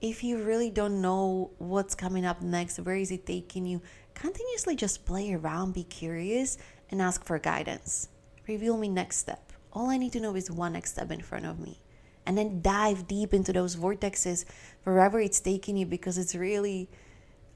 If 0.00 0.24
you 0.24 0.42
really 0.42 0.70
don't 0.70 1.00
know 1.00 1.52
what's 1.58 1.94
coming 1.94 2.26
up 2.26 2.42
next, 2.42 2.78
where 2.80 2.96
is 2.96 3.12
it 3.12 3.24
taking 3.24 3.66
you, 3.66 3.80
continuously 4.14 4.74
just 4.74 5.06
play 5.06 5.32
around, 5.32 5.74
be 5.74 5.84
curious, 5.84 6.58
and 6.90 7.00
ask 7.00 7.24
for 7.24 7.38
guidance. 7.38 8.08
Reveal 8.48 8.76
me 8.76 8.88
next 8.88 9.18
step. 9.18 9.52
All 9.72 9.90
I 9.90 9.96
need 9.96 10.12
to 10.12 10.20
know 10.20 10.34
is 10.34 10.50
one 10.50 10.72
next 10.72 10.92
step 10.92 11.12
in 11.12 11.22
front 11.22 11.46
of 11.46 11.60
me. 11.60 11.78
And 12.26 12.36
then 12.36 12.62
dive 12.62 13.06
deep 13.06 13.32
into 13.32 13.52
those 13.52 13.76
vortexes 13.76 14.44
wherever 14.82 15.20
it's 15.20 15.40
taking 15.40 15.76
you 15.76 15.86
because 15.86 16.18
it's 16.18 16.34
really 16.34 16.88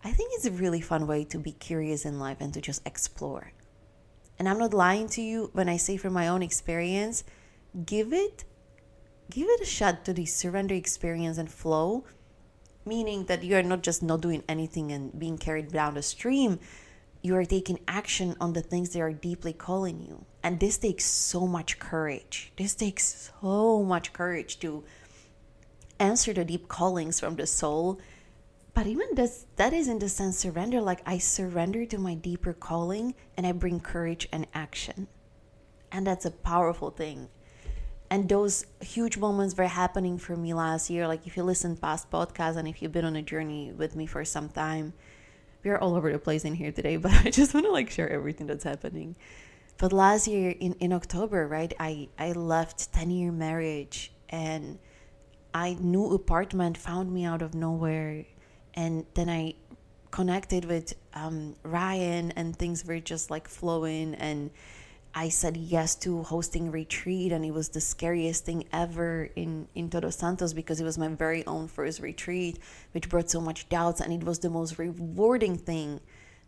I 0.07 0.13
think 0.13 0.31
it's 0.35 0.47
a 0.47 0.53
really 0.53 0.81
fun 0.81 1.09
way 1.09 1.25
to 1.25 1.37
be 1.37 1.51
curious 1.51 2.05
in 2.05 2.21
life 2.21 2.37
and 2.39 2.55
to 2.55 2.61
just 2.61 2.81
explore. 2.87 3.51
And 4.39 4.49
I'm 4.49 4.61
not 4.61 4.73
lying 4.73 5.09
to 5.09 5.21
you 5.21 5.51
when 5.53 5.69
I 5.69 5.79
say 5.79 5.97
from 5.97 6.13
my 6.13 6.29
own 6.29 6.45
experience, 6.45 7.25
give 7.85 8.13
it 8.13 8.45
give 9.29 9.49
it 9.49 9.61
a 9.61 9.65
shot 9.65 10.05
to 10.05 10.13
the 10.13 10.25
surrender 10.25 10.77
experience 10.77 11.39
and 11.39 11.51
flow, 11.51 12.05
meaning 12.85 13.25
that 13.25 13.43
you 13.43 13.57
are 13.57 13.65
not 13.65 13.83
just 13.83 14.01
not 14.01 14.21
doing 14.21 14.45
anything 14.49 14.93
and 14.93 15.19
being 15.19 15.39
carried 15.39 15.73
down 15.73 15.95
the 15.95 16.03
stream, 16.03 16.61
you 17.21 17.35
are 17.35 17.45
taking 17.45 17.81
action 17.89 18.37
on 18.41 18.53
the 18.53 18.63
things 18.63 18.91
that 18.91 19.01
are 19.01 19.13
deeply 19.13 19.53
calling 19.53 20.01
you. 20.01 20.25
And 20.41 20.61
this 20.61 20.79
takes 20.79 21.05
so 21.05 21.49
much 21.49 21.81
courage. 21.81 22.53
This 22.57 22.77
takes 22.77 23.33
so 23.43 23.83
much 23.83 24.13
courage 24.13 24.61
to 24.61 24.85
answer 25.99 26.33
the 26.33 26.45
deep 26.45 26.69
callings 26.69 27.19
from 27.19 27.35
the 27.35 27.49
soul 27.49 27.99
but 28.77 28.87
even 28.87 29.07
this, 29.15 29.47
that 29.57 29.73
is 29.73 29.89
in 29.89 29.99
the 29.99 30.09
sense 30.09 30.37
surrender. 30.37 30.83
Like 30.83 31.01
I 31.07 31.17
surrender 31.17 31.87
to 31.87 31.97
my 31.97 32.15
deeper 32.15 32.53
calling 32.53 33.15
and 33.35 33.47
I 33.47 33.53
bring 33.53 33.81
courage 33.81 34.29
and 34.31 34.47
action. 34.53 35.09
And 35.91 36.07
that's 36.07 36.27
a 36.27 36.31
powerful 36.31 36.91
thing. 36.91 37.31
And 38.11 38.29
those 38.29 38.67
huge 38.83 39.17
moments 39.17 39.57
were 39.57 39.65
happening 39.65 40.19
for 40.19 40.37
me 40.37 40.53
last 40.53 40.91
year. 40.91 41.09
Like 41.09 41.27
if 41.27 41.39
you 41.39 41.43
listen 41.43 41.75
past 41.79 42.11
podcasts 42.11 42.57
and 42.57 42.69
if 42.69 42.83
you've 42.83 42.93
been 42.93 43.07
on 43.07 43.17
a 43.17 43.23
journey 43.23 43.73
with 43.73 43.97
me 43.97 44.05
for 44.05 44.27
some 44.27 44.51
time, 44.51 44.93
we 45.65 45.71
are 45.71 45.79
all 45.79 45.95
over 45.95 46.13
the 46.13 46.19
place 46.19 46.45
in 46.45 46.55
here 46.55 46.71
today, 46.71 46.97
but 47.05 47.13
I 47.13 47.31
just 47.31 47.55
want 47.55 47.65
to 47.65 47.73
like 47.73 47.89
share 47.89 48.11
everything 48.11 48.47
that's 48.47 48.65
happening. 48.65 49.17
But 49.79 49.95
last 49.95 50.29
year 50.29 50.51
in, 50.51 50.75
in 50.81 50.93
October, 50.93 51.49
right, 51.49 51.73
I, 51.81 52.11
I 52.19 52.33
left 52.33 52.93
10 52.93 53.11
year 53.11 53.33
marriage 53.33 54.13
and 54.29 54.79
I 55.55 55.79
new 55.81 56.13
apartment 56.13 56.77
found 56.77 57.11
me 57.11 57.25
out 57.25 57.41
of 57.41 57.55
nowhere 57.55 58.27
and 58.77 59.07
then 59.15 59.29
I 59.29 59.55
connected 60.11 60.65
with 60.65 60.95
um, 61.15 61.57
Ryan, 61.63 62.31
and 62.33 62.57
things 62.57 62.85
were 62.85 63.01
just 63.01 63.31
like 63.31 63.49
flowing. 63.49 64.15
And 64.15 64.51
I 65.15 65.31
said 65.31 65.57
yes 65.57 65.95
to 65.97 66.23
hosting 66.23 66.71
retreat, 66.71 67.33
and 67.33 67.45
it 67.45 67.53
was 67.53 67.71
the 67.71 67.81
scariest 67.81 68.45
thing 68.45 68.65
ever 68.73 69.31
in 69.35 69.69
in 69.75 69.91
Todos 69.91 70.17
Santos 70.17 70.53
because 70.53 70.81
it 70.81 70.85
was 70.85 70.99
my 70.99 71.09
very 71.09 71.45
own 71.47 71.69
first 71.69 72.01
retreat, 72.01 72.59
which 72.93 73.09
brought 73.09 73.31
so 73.31 73.41
much 73.41 73.69
doubts, 73.69 74.01
and 74.01 74.13
it 74.13 74.25
was 74.25 74.39
the 74.41 74.51
most 74.51 74.79
rewarding 74.79 75.57
thing 75.57 76.01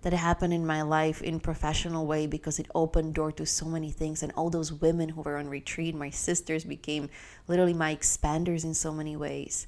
that 0.02 0.12
happened 0.12 0.52
in 0.52 0.64
my 0.64 0.82
life 0.82 1.22
in 1.22 1.40
professional 1.40 2.06
way 2.06 2.26
because 2.26 2.58
it 2.58 2.68
opened 2.74 3.14
door 3.14 3.32
to 3.32 3.44
so 3.44 3.66
many 3.66 3.90
things 3.90 4.22
and 4.22 4.32
all 4.32 4.48
those 4.48 4.72
women 4.72 5.08
who 5.08 5.22
were 5.22 5.36
on 5.36 5.48
retreat 5.48 5.94
my 5.94 6.10
sisters 6.10 6.64
became 6.64 7.10
literally 7.48 7.74
my 7.74 7.94
expanders 7.94 8.64
in 8.64 8.74
so 8.74 8.92
many 8.92 9.16
ways 9.16 9.66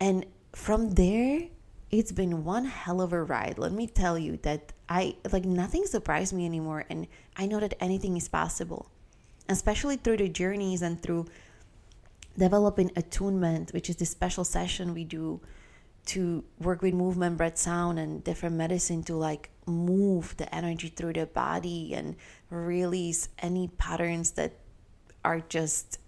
and 0.00 0.24
from 0.54 0.92
there 0.92 1.42
it's 1.90 2.12
been 2.12 2.44
one 2.44 2.64
hell 2.64 3.00
of 3.00 3.12
a 3.12 3.22
ride. 3.22 3.58
Let 3.58 3.72
me 3.72 3.86
tell 3.86 4.18
you 4.18 4.38
that 4.38 4.72
I 4.88 5.16
like 5.32 5.44
nothing 5.44 5.86
surprised 5.86 6.32
me 6.32 6.44
anymore, 6.44 6.84
and 6.90 7.06
I 7.36 7.46
know 7.46 7.60
that 7.60 7.74
anything 7.80 8.16
is 8.16 8.28
possible, 8.28 8.90
especially 9.48 9.96
through 9.96 10.18
the 10.18 10.28
journeys 10.28 10.82
and 10.82 11.00
through 11.00 11.26
developing 12.36 12.90
attunement, 12.96 13.72
which 13.72 13.88
is 13.88 13.96
the 13.96 14.06
special 14.06 14.44
session 14.44 14.94
we 14.94 15.04
do 15.04 15.40
to 16.06 16.44
work 16.60 16.82
with 16.82 16.94
movement, 16.94 17.36
breath, 17.36 17.58
sound, 17.58 17.98
and 17.98 18.22
different 18.22 18.56
medicine 18.56 19.02
to 19.04 19.16
like 19.16 19.50
move 19.66 20.36
the 20.36 20.52
energy 20.54 20.88
through 20.88 21.12
the 21.12 21.26
body 21.26 21.94
and 21.94 22.16
release 22.50 23.28
any 23.40 23.68
patterns 23.76 24.32
that 24.32 24.52
are 25.24 25.40
just 25.40 25.98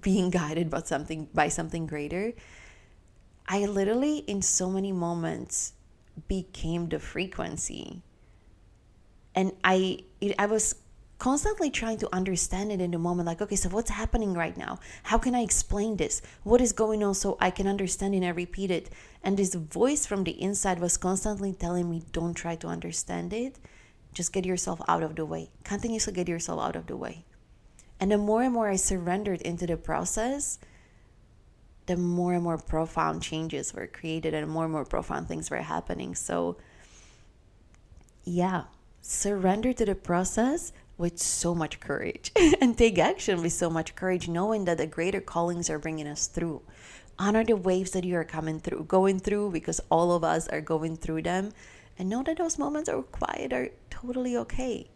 being 0.00 0.30
guided 0.40 0.70
by 0.70 0.80
something 0.80 1.28
by 1.34 1.48
something 1.48 1.86
greater 1.86 2.32
I 3.48 3.66
literally, 3.66 4.18
in 4.18 4.42
so 4.42 4.70
many 4.70 4.92
moments, 4.92 5.74
became 6.28 6.88
the 6.88 6.98
frequency. 6.98 8.02
And 9.34 9.52
I, 9.64 10.04
it, 10.20 10.34
I 10.38 10.46
was 10.46 10.74
constantly 11.22 11.70
trying 11.70 11.96
to 11.96 12.12
understand 12.12 12.72
it 12.72 12.80
in 12.80 12.90
the 12.90 12.98
moment 12.98 13.24
like 13.28 13.40
okay 13.40 13.54
so 13.54 13.68
what's 13.68 13.90
happening 13.90 14.34
right 14.34 14.56
now? 14.56 14.80
How 15.04 15.18
can 15.18 15.36
i 15.36 15.40
explain 15.40 15.96
this? 15.96 16.20
What 16.42 16.60
is 16.60 16.72
going 16.72 17.04
on 17.04 17.14
so 17.14 17.36
i 17.38 17.48
can 17.48 17.68
understand 17.68 18.16
and 18.16 18.24
I 18.24 18.30
repeat 18.30 18.72
it? 18.72 18.90
And 19.22 19.36
this 19.36 19.54
voice 19.54 20.04
from 20.04 20.24
the 20.24 20.32
inside 20.42 20.80
was 20.80 20.96
constantly 20.96 21.52
telling 21.52 21.88
me 21.88 22.02
don't 22.10 22.34
try 22.34 22.56
to 22.56 22.66
understand 22.66 23.32
it. 23.32 23.60
Just 24.12 24.32
get 24.32 24.44
yourself 24.44 24.82
out 24.88 25.04
of 25.04 25.14
the 25.14 25.24
way. 25.24 25.50
Continuously 25.62 26.12
get 26.12 26.26
yourself 26.26 26.60
out 26.60 26.74
of 26.74 26.88
the 26.88 26.96
way. 26.96 27.24
And 28.00 28.10
the 28.10 28.18
more 28.18 28.42
and 28.42 28.52
more 28.52 28.68
i 28.68 28.74
surrendered 28.74 29.42
into 29.42 29.68
the 29.68 29.76
process 29.76 30.58
the 31.86 31.96
more 31.96 32.34
and 32.34 32.44
more 32.44 32.58
profound 32.58 33.22
changes 33.22 33.74
were 33.74 33.86
created 33.86 34.34
and 34.34 34.48
more 34.48 34.64
and 34.64 34.72
more 34.72 34.84
profound 34.84 35.28
things 35.28 35.50
were 35.50 35.58
happening. 35.58 36.14
So, 36.14 36.56
yeah, 38.24 38.64
surrender 39.00 39.72
to 39.72 39.84
the 39.84 39.94
process 39.94 40.72
with 40.96 41.18
so 41.18 41.54
much 41.54 41.80
courage 41.80 42.30
and 42.60 42.78
take 42.78 42.98
action 42.98 43.42
with 43.42 43.52
so 43.52 43.68
much 43.68 43.94
courage, 43.94 44.28
knowing 44.28 44.64
that 44.66 44.78
the 44.78 44.86
greater 44.86 45.20
callings 45.20 45.68
are 45.68 45.78
bringing 45.78 46.06
us 46.06 46.28
through. 46.28 46.62
Honor 47.18 47.44
the 47.44 47.56
waves 47.56 47.90
that 47.90 48.04
you 48.04 48.16
are 48.16 48.24
coming 48.24 48.60
through, 48.60 48.84
going 48.84 49.18
through, 49.18 49.50
because 49.50 49.80
all 49.90 50.12
of 50.12 50.24
us 50.24 50.48
are 50.48 50.60
going 50.60 50.96
through 50.96 51.22
them. 51.22 51.52
And 51.98 52.08
know 52.08 52.22
that 52.22 52.38
those 52.38 52.58
moments 52.58 52.88
are 52.88 53.02
quiet 53.02 53.52
are 53.52 53.68
totally 53.90 54.36
okay. 54.36 54.88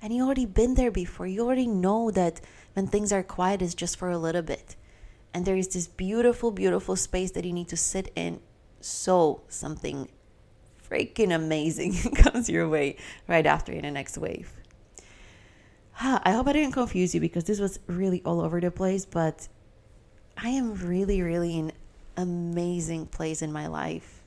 And 0.00 0.14
you 0.14 0.24
already 0.24 0.46
been 0.46 0.74
there 0.74 0.92
before. 0.92 1.26
You 1.26 1.44
already 1.44 1.66
know 1.66 2.12
that 2.12 2.40
when 2.74 2.86
things 2.86 3.12
are 3.12 3.24
quiet, 3.24 3.60
it's 3.60 3.74
just 3.74 3.96
for 3.96 4.10
a 4.10 4.18
little 4.18 4.42
bit 4.42 4.76
and 5.38 5.46
there 5.46 5.54
is 5.54 5.68
this 5.68 5.86
beautiful, 5.86 6.50
beautiful 6.50 6.96
space 6.96 7.30
that 7.30 7.44
you 7.44 7.52
need 7.52 7.68
to 7.68 7.76
sit 7.76 8.10
in 8.16 8.40
so 8.80 9.42
something 9.46 10.08
freaking 10.90 11.32
amazing 11.32 11.92
comes 12.16 12.50
your 12.50 12.68
way 12.68 12.96
right 13.28 13.46
after 13.46 13.70
in 13.70 13.82
the 13.82 13.90
next 13.92 14.18
wave. 14.18 14.50
I 16.00 16.32
hope 16.32 16.48
I 16.48 16.54
didn't 16.54 16.72
confuse 16.72 17.14
you 17.14 17.20
because 17.20 17.44
this 17.44 17.60
was 17.60 17.78
really 17.86 18.20
all 18.24 18.40
over 18.40 18.60
the 18.60 18.72
place, 18.72 19.04
but 19.04 19.46
I 20.36 20.48
am 20.48 20.74
really, 20.74 21.22
really 21.22 21.56
in 21.56 21.70
amazing 22.16 23.06
place 23.06 23.40
in 23.40 23.52
my 23.52 23.68
life. 23.68 24.24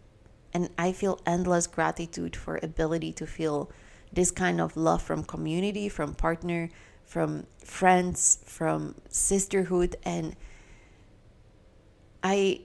And 0.54 0.70
I 0.78 0.94
feel 0.94 1.20
endless 1.26 1.68
gratitude 1.68 2.38
for 2.38 2.58
ability 2.64 3.12
to 3.20 3.28
feel 3.28 3.70
this 4.14 4.32
kind 4.32 4.62
of 4.62 4.78
love 4.78 5.02
from 5.02 5.26
community, 5.26 5.90
from 5.90 6.14
partner, 6.14 6.70
from 7.04 7.48
friends, 7.66 8.40
from 8.46 8.96
sisterhood 9.10 9.98
and 10.06 10.38
I 12.24 12.62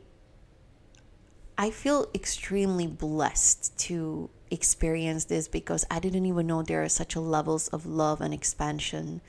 I 1.58 1.70
feel 1.70 2.08
extremely 2.14 2.86
blessed 2.86 3.78
to 3.78 4.28
experience 4.50 5.24
this 5.24 5.48
because 5.48 5.86
I 5.90 5.98
didn't 5.98 6.26
even 6.26 6.46
know 6.46 6.62
there 6.62 6.82
are 6.82 6.88
such 6.88 7.16
levels 7.16 7.68
of 7.68 7.86
love 7.86 8.20
and 8.20 8.34
expansion 8.34 9.22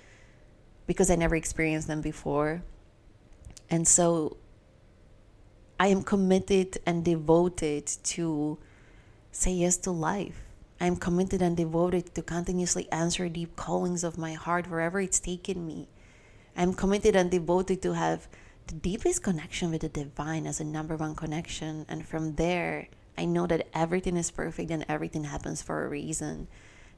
because 0.86 1.10
I 1.10 1.16
never 1.16 1.36
experienced 1.36 1.88
them 1.88 2.02
before. 2.02 2.64
And 3.70 3.88
so 3.88 4.38
I 5.80 5.88
am 5.88 6.04
committed 6.04 6.80
and 6.86 7.04
devoted 7.04 7.88
to 7.88 8.58
say 9.32 9.52
yes 9.52 9.78
to 9.78 9.92
life. 9.92 10.44
I 10.80 10.88
am 10.88 10.96
committed 10.96 11.42
and 11.42 11.56
devoted 11.56 12.14
to 12.16 12.22
continuously 12.22 12.92
answer 12.92 13.30
deep 13.30 13.56
callings 13.56 14.04
of 14.04 14.18
my 14.18 14.34
heart 14.34 14.70
wherever 14.70 15.00
it's 15.00 15.20
taken 15.20 15.66
me. 15.66 15.88
I'm 16.56 16.74
committed 16.74 17.16
and 17.16 17.32
devoted 17.32 17.82
to 17.84 17.94
have 17.94 18.28
the 18.68 18.76
deepest 18.76 19.24
connection 19.24 19.72
with 19.72 19.82
the 19.82 19.90
divine 19.90 20.46
as 20.46 20.60
a 20.60 20.64
number 20.64 20.96
one 20.96 21.16
connection. 21.16 21.86
And 21.88 22.06
from 22.06 22.36
there, 22.36 22.88
I 23.18 23.26
know 23.26 23.48
that 23.48 23.68
everything 23.74 24.18
is 24.18 24.30
perfect 24.32 24.70
and 24.72 24.86
everything 24.88 25.24
happens 25.24 25.62
for 25.62 25.84
a 25.84 25.90
reason. 25.90 26.48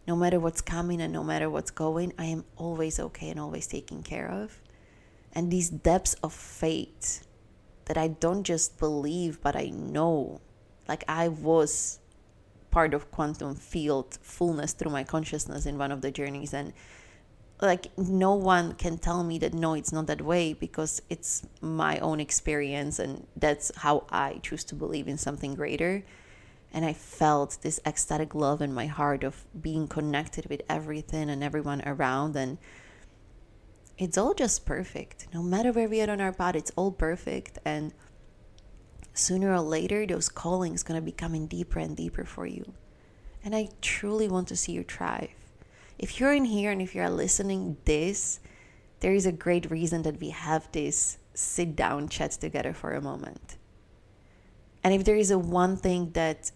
No 0.07 0.15
matter 0.15 0.39
what's 0.39 0.61
coming 0.61 1.01
and 1.01 1.13
no 1.13 1.23
matter 1.23 1.49
what's 1.49 1.71
going, 1.71 2.13
I 2.17 2.25
am 2.25 2.45
always 2.57 2.99
okay 2.99 3.29
and 3.29 3.39
always 3.39 3.67
taken 3.67 4.03
care 4.03 4.29
of. 4.29 4.59
And 5.33 5.51
these 5.51 5.69
depths 5.69 6.15
of 6.15 6.33
faith 6.33 7.25
that 7.85 7.97
I 7.97 8.07
don't 8.07 8.43
just 8.43 8.79
believe, 8.79 9.41
but 9.41 9.55
I 9.55 9.69
know. 9.69 10.41
Like 10.87 11.03
I 11.07 11.27
was 11.27 11.99
part 12.71 12.93
of 12.93 13.11
quantum 13.11 13.55
field 13.55 14.17
fullness 14.21 14.73
through 14.73 14.91
my 14.91 15.03
consciousness 15.03 15.65
in 15.65 15.77
one 15.77 15.91
of 15.91 16.01
the 16.01 16.11
journeys. 16.11 16.53
And 16.53 16.73
like 17.61 17.87
no 17.97 18.33
one 18.33 18.73
can 18.73 18.97
tell 18.97 19.23
me 19.23 19.37
that 19.37 19.53
no 19.53 19.73
it's 19.73 19.91
not 19.91 20.07
that 20.07 20.21
way 20.21 20.53
because 20.53 21.01
it's 21.09 21.43
my 21.61 21.99
own 21.99 22.19
experience 22.19 22.99
and 22.99 23.27
that's 23.35 23.71
how 23.77 24.05
i 24.09 24.39
choose 24.41 24.63
to 24.63 24.75
believe 24.75 25.07
in 25.07 25.17
something 25.17 25.55
greater 25.55 26.03
and 26.71 26.85
I 26.85 26.93
felt 26.93 27.57
this 27.61 27.79
ecstatic 27.85 28.35
love 28.35 28.61
in 28.61 28.73
my 28.73 28.85
heart 28.85 29.23
of 29.23 29.45
being 29.59 29.87
connected 29.87 30.47
with 30.49 30.61
everything 30.69 31.29
and 31.29 31.43
everyone 31.43 31.81
around. 31.85 32.35
And 32.35 32.59
it's 33.97 34.17
all 34.17 34.33
just 34.33 34.65
perfect. 34.65 35.27
No 35.33 35.41
matter 35.41 35.71
where 35.71 35.89
we 35.89 36.01
are 36.01 36.11
on 36.11 36.21
our 36.21 36.31
path, 36.31 36.55
it's 36.55 36.71
all 36.75 36.91
perfect. 36.91 37.57
And 37.65 37.91
sooner 39.13 39.51
or 39.51 39.61
later, 39.61 40.05
those 40.05 40.29
callings 40.29 40.83
going 40.83 40.99
to 40.99 41.05
be 41.05 41.11
coming 41.11 41.47
deeper 41.47 41.79
and 41.79 41.97
deeper 41.97 42.23
for 42.23 42.45
you. 42.45 42.73
And 43.43 43.55
I 43.55 43.69
truly 43.81 44.27
want 44.27 44.47
to 44.49 44.55
see 44.55 44.73
you 44.73 44.83
thrive. 44.83 45.29
If 45.99 46.19
you're 46.19 46.33
in 46.33 46.45
here 46.45 46.71
and 46.71 46.81
if 46.81 46.95
you're 46.95 47.09
listening 47.09 47.77
this, 47.83 48.39
there 49.01 49.13
is 49.13 49.25
a 49.25 49.33
great 49.33 49.69
reason 49.69 50.01
that 50.03 50.19
we 50.19 50.29
have 50.29 50.71
this 50.71 51.17
sit 51.33 51.75
down 51.75 52.07
chat 52.07 52.31
together 52.31 52.73
for 52.73 52.93
a 52.93 53.01
moment. 53.01 53.57
And 54.81 54.93
if 54.93 55.03
there 55.03 55.17
is 55.17 55.29
a 55.29 55.37
one 55.37 55.75
thing 55.75 56.11
that 56.11 56.51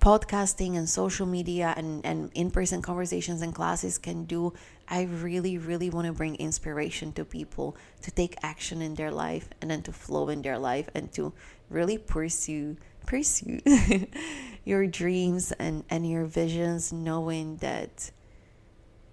podcasting 0.00 0.76
and 0.76 0.88
social 0.88 1.26
media 1.26 1.74
and, 1.76 2.04
and 2.04 2.30
in-person 2.34 2.82
conversations 2.82 3.42
and 3.42 3.52
classes 3.52 3.98
can 3.98 4.24
do 4.24 4.52
i 4.86 5.02
really 5.02 5.58
really 5.58 5.90
want 5.90 6.06
to 6.06 6.12
bring 6.12 6.36
inspiration 6.36 7.12
to 7.12 7.24
people 7.24 7.76
to 8.00 8.10
take 8.12 8.36
action 8.42 8.80
in 8.80 8.94
their 8.94 9.10
life 9.10 9.48
and 9.60 9.68
then 9.68 9.82
to 9.82 9.92
flow 9.92 10.28
in 10.28 10.40
their 10.42 10.56
life 10.56 10.88
and 10.94 11.10
to 11.12 11.32
really 11.68 11.98
pursue 11.98 12.76
pursue 13.08 13.58
your 14.64 14.86
dreams 14.86 15.52
and 15.58 15.84
and 15.88 16.04
your 16.04 16.26
visions 16.26 16.92
knowing 16.92 17.56
that 17.56 18.10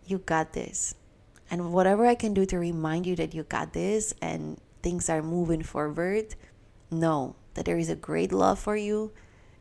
you 0.05 0.17
got 0.19 0.51
this 0.51 0.95
and 1.49 1.71
whatever 1.71 2.05
i 2.05 2.15
can 2.15 2.33
do 2.33 2.45
to 2.45 2.59
remind 2.59 3.07
you 3.07 3.15
that 3.15 3.33
you 3.33 3.43
got 3.43 3.71
this 3.71 4.13
and 4.21 4.59
things 4.83 5.09
are 5.09 5.23
moving 5.23 5.63
forward 5.63 6.35
know 6.91 7.35
that 7.53 7.63
there 7.63 7.77
is 7.77 7.89
a 7.89 7.95
great 7.95 8.31
love 8.31 8.59
for 8.59 8.75
you 8.75 9.11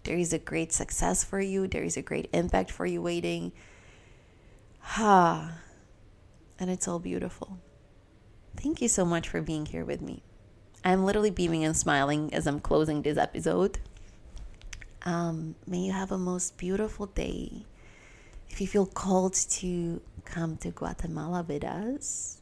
there 0.04 0.18
is 0.18 0.34
a 0.34 0.38
great 0.38 0.72
success 0.72 1.24
for 1.24 1.40
you, 1.40 1.66
there 1.66 1.82
is 1.82 1.96
a 1.96 2.02
great 2.02 2.28
impact 2.32 2.70
for 2.70 2.86
you 2.86 3.02
waiting. 3.02 3.52
Ha. 4.80 5.58
and 6.58 6.70
it's 6.70 6.86
all 6.86 6.98
beautiful. 6.98 7.58
Thank 8.56 8.82
you 8.82 8.88
so 8.88 9.04
much 9.04 9.28
for 9.28 9.40
being 9.40 9.66
here 9.66 9.84
with 9.84 10.02
me. 10.02 10.22
I'm 10.84 11.04
literally 11.04 11.30
beaming 11.30 11.64
and 11.64 11.76
smiling 11.76 12.32
as 12.34 12.46
I'm 12.46 12.60
closing 12.60 13.00
this 13.00 13.16
episode. 13.16 13.78
Um, 15.04 15.54
may 15.66 15.78
you 15.80 15.92
have 15.92 16.12
a 16.12 16.18
most 16.18 16.56
beautiful 16.56 17.06
day. 17.06 17.66
If 18.48 18.60
you 18.60 18.66
feel 18.66 18.86
called 18.86 19.34
to 19.34 20.00
come 20.24 20.56
to 20.58 20.70
Guatemala 20.70 21.44
with 21.46 21.64
us, 21.64 22.40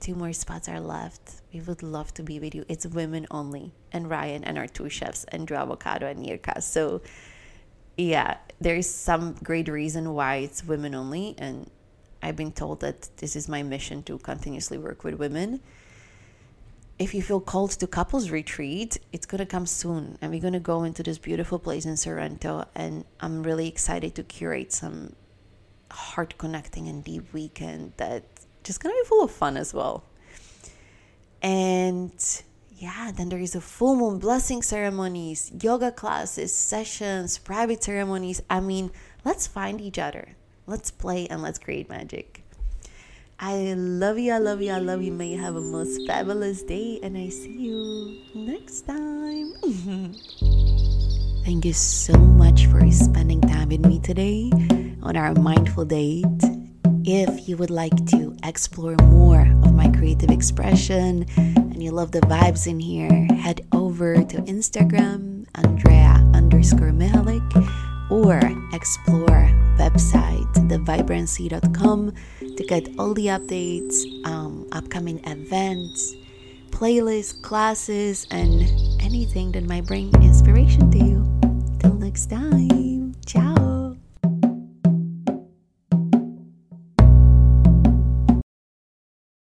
two 0.00 0.16
more 0.16 0.32
spots 0.32 0.68
are 0.68 0.80
left. 0.80 1.42
We 1.52 1.60
would 1.60 1.84
love 1.84 2.12
to 2.14 2.24
be 2.24 2.40
with 2.40 2.54
you. 2.54 2.64
It's 2.68 2.84
women 2.84 3.28
only, 3.30 3.72
and 3.92 4.10
Ryan 4.10 4.42
and 4.42 4.58
our 4.58 4.66
two 4.66 4.88
chefs, 4.88 5.24
Andrew 5.24 5.56
Avocado 5.56 6.08
and 6.08 6.24
Nirka. 6.24 6.62
So, 6.62 7.02
yeah, 7.96 8.38
there 8.60 8.74
is 8.74 8.92
some 8.92 9.34
great 9.34 9.68
reason 9.68 10.14
why 10.14 10.36
it's 10.36 10.64
women 10.64 10.94
only, 10.94 11.36
and 11.38 11.70
I've 12.22 12.36
been 12.36 12.52
told 12.52 12.80
that 12.80 13.08
this 13.18 13.36
is 13.36 13.48
my 13.48 13.62
mission 13.62 14.02
to 14.04 14.18
continuously 14.18 14.78
work 14.78 15.04
with 15.04 15.14
women. 15.14 15.60
If 17.00 17.14
you 17.14 17.22
feel 17.22 17.40
called 17.40 17.70
to 17.70 17.86
couples 17.86 18.28
retreat, 18.28 18.98
it's 19.10 19.24
gonna 19.24 19.46
come 19.46 19.64
soon, 19.64 20.18
and 20.20 20.30
we're 20.30 20.42
gonna 20.42 20.60
go 20.60 20.82
into 20.82 21.02
this 21.02 21.16
beautiful 21.16 21.58
place 21.58 21.86
in 21.86 21.96
Sorrento, 21.96 22.66
and 22.74 23.06
I'm 23.20 23.42
really 23.42 23.68
excited 23.68 24.14
to 24.16 24.22
curate 24.22 24.70
some 24.70 25.14
heart 25.90 26.36
connecting 26.36 26.88
and 26.88 27.02
deep 27.02 27.32
weekend 27.32 27.94
that 27.96 28.24
just 28.62 28.82
gonna 28.82 28.94
be 28.94 29.08
full 29.08 29.24
of 29.24 29.30
fun 29.30 29.56
as 29.56 29.72
well. 29.72 30.04
And 31.40 32.12
yeah, 32.76 33.12
then 33.16 33.30
there 33.30 33.38
is 33.38 33.54
a 33.54 33.62
full 33.62 33.96
moon 33.96 34.18
blessing 34.18 34.60
ceremonies, 34.60 35.50
yoga 35.58 35.92
classes, 35.92 36.54
sessions, 36.54 37.38
private 37.38 37.82
ceremonies. 37.82 38.42
I 38.50 38.60
mean, 38.60 38.90
let's 39.24 39.46
find 39.46 39.80
each 39.80 39.98
other. 39.98 40.36
Let's 40.66 40.90
play 40.90 41.26
and 41.28 41.40
let's 41.40 41.58
create 41.58 41.88
magic. 41.88 42.44
I 43.42 43.72
love 43.72 44.18
you, 44.18 44.34
I 44.34 44.38
love 44.38 44.60
you, 44.60 44.70
I 44.70 44.80
love 44.80 45.00
you. 45.00 45.12
May 45.12 45.28
you 45.28 45.40
have 45.40 45.56
a 45.56 45.62
most 45.62 46.06
fabulous 46.06 46.62
day, 46.62 47.00
and 47.02 47.16
I 47.16 47.30
see 47.30 47.56
you 47.56 48.20
next 48.34 48.82
time. 48.82 49.54
Thank 51.46 51.64
you 51.64 51.72
so 51.72 52.12
much 52.18 52.66
for 52.66 52.82
spending 52.90 53.40
time 53.40 53.70
with 53.70 53.80
me 53.86 53.98
today 53.98 54.52
on 55.02 55.16
our 55.16 55.32
mindful 55.32 55.86
date. 55.86 56.26
If 57.06 57.48
you 57.48 57.56
would 57.56 57.70
like 57.70 57.96
to 58.08 58.36
explore 58.44 58.96
more 59.04 59.48
of 59.64 59.72
my 59.72 59.88
creative 59.88 60.28
expression 60.28 61.24
and 61.38 61.82
you 61.82 61.92
love 61.92 62.12
the 62.12 62.20
vibes 62.20 62.66
in 62.66 62.78
here, 62.78 63.26
head 63.40 63.66
over 63.72 64.16
to 64.16 64.36
Instagram, 64.42 65.46
Andrea 65.54 66.22
underscore 66.34 66.92
Mihalik, 66.92 67.88
or 68.10 68.38
explore 68.72 69.48
website 69.78 70.30
thevibranse.com 70.68 72.12
to 72.56 72.64
get 72.64 72.88
all 72.98 73.14
the 73.14 73.26
updates, 73.26 74.04
um, 74.24 74.66
upcoming 74.72 75.24
events, 75.26 76.14
playlists, 76.70 77.40
classes, 77.42 78.26
and 78.30 78.62
anything 79.00 79.52
that 79.52 79.64
might 79.64 79.86
bring 79.86 80.12
inspiration 80.22 80.90
to 80.90 80.98
you. 80.98 81.26
Till 81.80 81.94
next 81.94 82.30
time, 82.30 83.14
ciao. 83.26 83.59